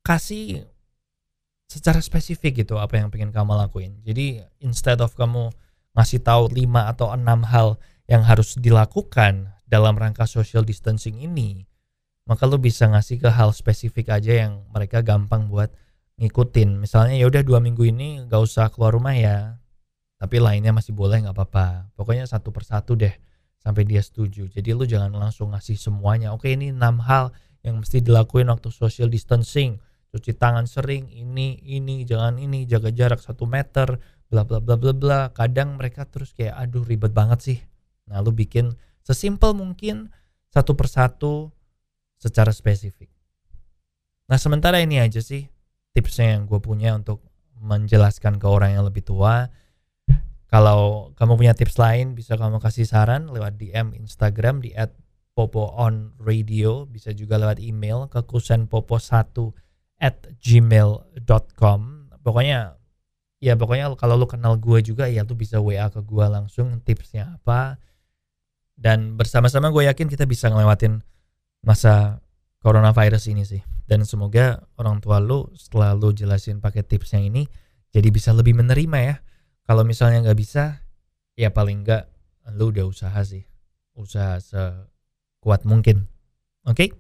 kasih 0.03 0.67
secara 1.69 2.01
spesifik 2.01 2.65
gitu 2.65 2.81
apa 2.81 2.97
yang 2.97 3.13
pengen 3.13 3.31
kamu 3.31 3.55
lakuin. 3.55 4.01
Jadi 4.03 4.41
instead 4.65 4.99
of 5.05 5.13
kamu 5.15 5.53
ngasih 5.93 6.25
tahu 6.25 6.51
5 6.51 6.65
atau 6.97 7.13
6 7.13 7.53
hal 7.53 7.69
yang 8.09 8.25
harus 8.25 8.57
dilakukan 8.57 9.53
dalam 9.69 9.95
rangka 9.95 10.25
social 10.25 10.65
distancing 10.65 11.21
ini, 11.21 11.69
maka 12.25 12.49
lu 12.49 12.57
bisa 12.57 12.89
ngasih 12.89 13.21
ke 13.21 13.29
hal 13.29 13.53
spesifik 13.53 14.17
aja 14.17 14.49
yang 14.49 14.65
mereka 14.73 15.05
gampang 15.05 15.53
buat 15.53 15.69
ngikutin. 16.19 16.83
Misalnya 16.83 17.15
ya 17.15 17.27
udah 17.31 17.43
dua 17.47 17.59
minggu 17.63 17.87
ini 17.87 18.27
gak 18.27 18.43
usah 18.43 18.69
keluar 18.75 18.95
rumah 18.95 19.15
ya, 19.15 19.59
tapi 20.19 20.43
lainnya 20.43 20.75
masih 20.75 20.93
boleh 20.93 21.23
nggak 21.23 21.35
apa-apa. 21.35 21.95
Pokoknya 21.95 22.27
satu 22.27 22.51
persatu 22.51 22.99
deh 22.99 23.15
sampai 23.63 23.87
dia 23.87 24.03
setuju. 24.03 24.51
Jadi 24.51 24.75
lu 24.75 24.85
jangan 24.85 25.15
langsung 25.15 25.55
ngasih 25.55 25.79
semuanya. 25.79 26.35
Oke 26.35 26.53
ini 26.53 26.75
enam 26.75 26.99
hal 27.03 27.31
yang 27.63 27.79
mesti 27.79 28.03
dilakuin 28.03 28.51
waktu 28.51 28.71
social 28.71 29.11
distancing 29.11 29.79
cuci 30.09 30.33
tangan 30.41 30.65
sering 30.65 31.05
ini 31.13 31.61
ini 31.69 32.03
jangan 32.09 32.41
ini 32.41 32.65
jaga 32.65 32.89
jarak 32.89 33.21
satu 33.21 33.45
meter 33.45 34.01
bla 34.33 34.45
bla 34.45 34.61
bla 34.61 34.77
bla 34.81 34.93
bla 34.97 35.21
kadang 35.37 35.77
mereka 35.77 36.09
terus 36.09 36.33
kayak 36.33 36.57
aduh 36.57 36.85
ribet 36.85 37.13
banget 37.13 37.39
sih 37.45 37.59
nah 38.09 38.25
lu 38.25 38.33
bikin 38.33 38.73
sesimpel 39.05 39.53
mungkin 39.53 40.09
satu 40.49 40.73
persatu 40.73 41.53
secara 42.17 42.57
spesifik 42.57 43.13
nah 44.29 44.41
sementara 44.41 44.81
ini 44.81 44.97
aja 44.97 45.21
sih 45.21 45.45
tipsnya 45.99 46.39
yang 46.39 46.47
gue 46.47 46.63
punya 46.63 46.95
untuk 46.95 47.19
menjelaskan 47.59 48.39
ke 48.39 48.47
orang 48.47 48.79
yang 48.79 48.87
lebih 48.87 49.03
tua. 49.03 49.51
Kalau 50.47 51.11
kamu 51.19 51.35
punya 51.35 51.55
tips 51.59 51.75
lain 51.77 52.15
bisa 52.15 52.39
kamu 52.39 52.63
kasih 52.63 52.87
saran 52.87 53.27
lewat 53.27 53.59
DM 53.59 53.99
Instagram 53.99 54.63
di 54.63 54.71
@popo_on_radio. 55.35 56.87
Bisa 56.87 57.11
juga 57.11 57.43
lewat 57.43 57.59
email 57.59 58.07
ke 58.07 58.23
kusenpopo1 58.23 59.35
at 59.99 60.31
gmail.com 60.39 61.81
pokoknya 62.23 62.79
ya 63.43 63.59
pokoknya 63.59 63.91
kalau 63.99 64.15
lu 64.15 64.31
kenal 64.31 64.55
gue 64.55 64.79
juga 64.79 65.11
ya 65.11 65.27
lu 65.27 65.35
bisa 65.35 65.59
WA 65.59 65.91
ke 65.91 65.99
gue 65.99 66.27
langsung 66.31 66.79
tipsnya 66.87 67.43
apa. 67.43 67.83
Dan 68.79 69.19
bersama-sama 69.19 69.75
gue 69.75 69.91
yakin 69.91 70.07
kita 70.07 70.23
bisa 70.23 70.47
ngelewatin 70.47 71.03
masa 71.67 72.23
coronavirus 72.63 73.35
ini 73.35 73.43
sih 73.43 73.59
dan 73.89 74.05
semoga 74.05 74.69
orang 74.77 75.01
tua 75.01 75.17
lu 75.19 75.49
setelah 75.57 75.97
lu 75.97 76.13
jelasin 76.13 76.61
pakai 76.61 76.85
tipsnya 76.85 77.25
ini 77.25 77.49
jadi 77.89 78.13
bisa 78.13 78.37
lebih 78.37 78.53
menerima 78.53 78.99
ya 79.01 79.17
kalau 79.65 79.83
misalnya 79.83 80.29
nggak 80.29 80.39
bisa 80.39 80.85
ya 81.35 81.49
paling 81.49 81.89
nggak 81.89 82.05
lu 82.61 82.69
udah 82.69 82.85
usaha 82.85 83.21
sih 83.25 83.49
usaha 83.97 84.37
sekuat 84.39 85.65
mungkin 85.65 86.05
oke 86.69 86.77
okay? 86.77 86.91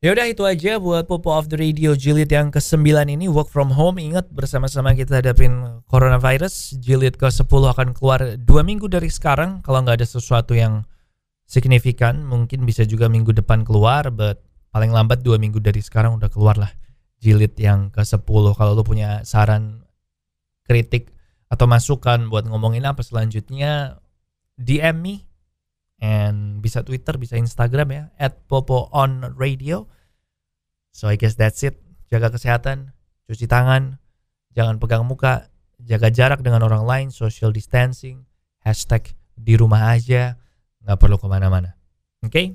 Ya 0.00 0.16
udah 0.16 0.32
itu 0.32 0.48
aja 0.48 0.80
buat 0.80 1.04
Popo 1.04 1.28
of 1.28 1.52
the 1.52 1.60
Radio 1.60 1.92
jilid 1.92 2.32
yang 2.32 2.48
ke-9 2.48 2.88
ini 3.04 3.28
work 3.28 3.52
from 3.52 3.68
home. 3.68 4.00
Ingat 4.00 4.32
bersama-sama 4.32 4.96
kita 4.96 5.20
hadapin 5.20 5.84
coronavirus. 5.92 6.80
Jilid 6.80 7.20
ke-10 7.20 7.44
akan 7.44 7.92
keluar 7.92 8.40
dua 8.40 8.64
minggu 8.64 8.88
dari 8.88 9.12
sekarang. 9.12 9.60
Kalau 9.60 9.84
nggak 9.84 10.00
ada 10.00 10.08
sesuatu 10.08 10.56
yang 10.56 10.88
signifikan, 11.50 12.22
mungkin 12.22 12.62
bisa 12.62 12.86
juga 12.86 13.10
minggu 13.10 13.34
depan 13.34 13.66
keluar. 13.66 14.14
But 14.14 14.38
paling 14.70 14.94
lambat 14.94 15.26
dua 15.26 15.42
minggu 15.42 15.58
dari 15.58 15.82
sekarang 15.82 16.22
udah 16.22 16.30
keluar 16.30 16.54
lah 16.54 16.70
jilid 17.18 17.58
yang 17.58 17.90
ke-10. 17.90 18.54
Kalau 18.54 18.72
lo 18.78 18.86
punya 18.86 19.26
saran, 19.26 19.82
kritik, 20.64 21.10
atau 21.50 21.66
masukan 21.66 22.30
buat 22.30 22.46
ngomongin 22.46 22.86
apa 22.86 23.02
selanjutnya, 23.02 23.98
DM 24.54 24.96
me 25.02 25.14
and 26.00 26.64
bisa 26.64 26.86
Twitter, 26.86 27.18
bisa 27.18 27.36
Instagram 27.36 27.88
ya 27.90 28.02
at 28.16 28.46
Popo 28.46 28.88
on 28.94 29.36
Radio. 29.36 29.90
So 30.94 31.10
I 31.10 31.18
guess 31.18 31.36
that's 31.36 31.60
it. 31.66 31.76
Jaga 32.08 32.32
kesehatan, 32.32 32.94
cuci 33.28 33.46
tangan, 33.46 34.00
jangan 34.54 34.80
pegang 34.80 35.06
muka, 35.06 35.52
jaga 35.82 36.10
jarak 36.10 36.40
dengan 36.42 36.66
orang 36.66 36.82
lain, 36.82 37.08
social 37.14 37.54
distancing, 37.54 38.26
hashtag 38.64 39.14
di 39.38 39.54
rumah 39.54 39.94
aja, 39.94 40.39
nggak 40.84 40.98
perlu 40.98 41.16
ke 41.20 41.26
mana-mana. 41.28 41.76
Oke? 42.24 42.30
Okay? 42.30 42.46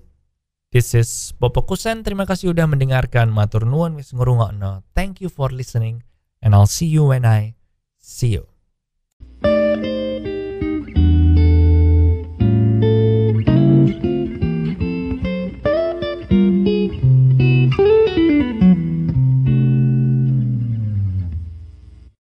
This 0.76 0.92
is 0.92 1.32
Popo 1.40 1.64
Kusen. 1.64 2.04
Terima 2.04 2.28
kasih 2.28 2.52
udah 2.52 2.68
mendengarkan. 2.68 3.32
Matur 3.32 3.64
nuwun 3.64 3.96
wis 3.96 4.12
ngrungokno. 4.12 4.84
Thank 4.92 5.24
you 5.24 5.32
for 5.32 5.48
listening 5.48 6.04
and 6.44 6.52
I'll 6.52 6.68
see 6.68 6.90
you 6.90 7.16
when 7.16 7.24
I 7.24 7.56
see 7.96 8.36
you. 8.36 8.55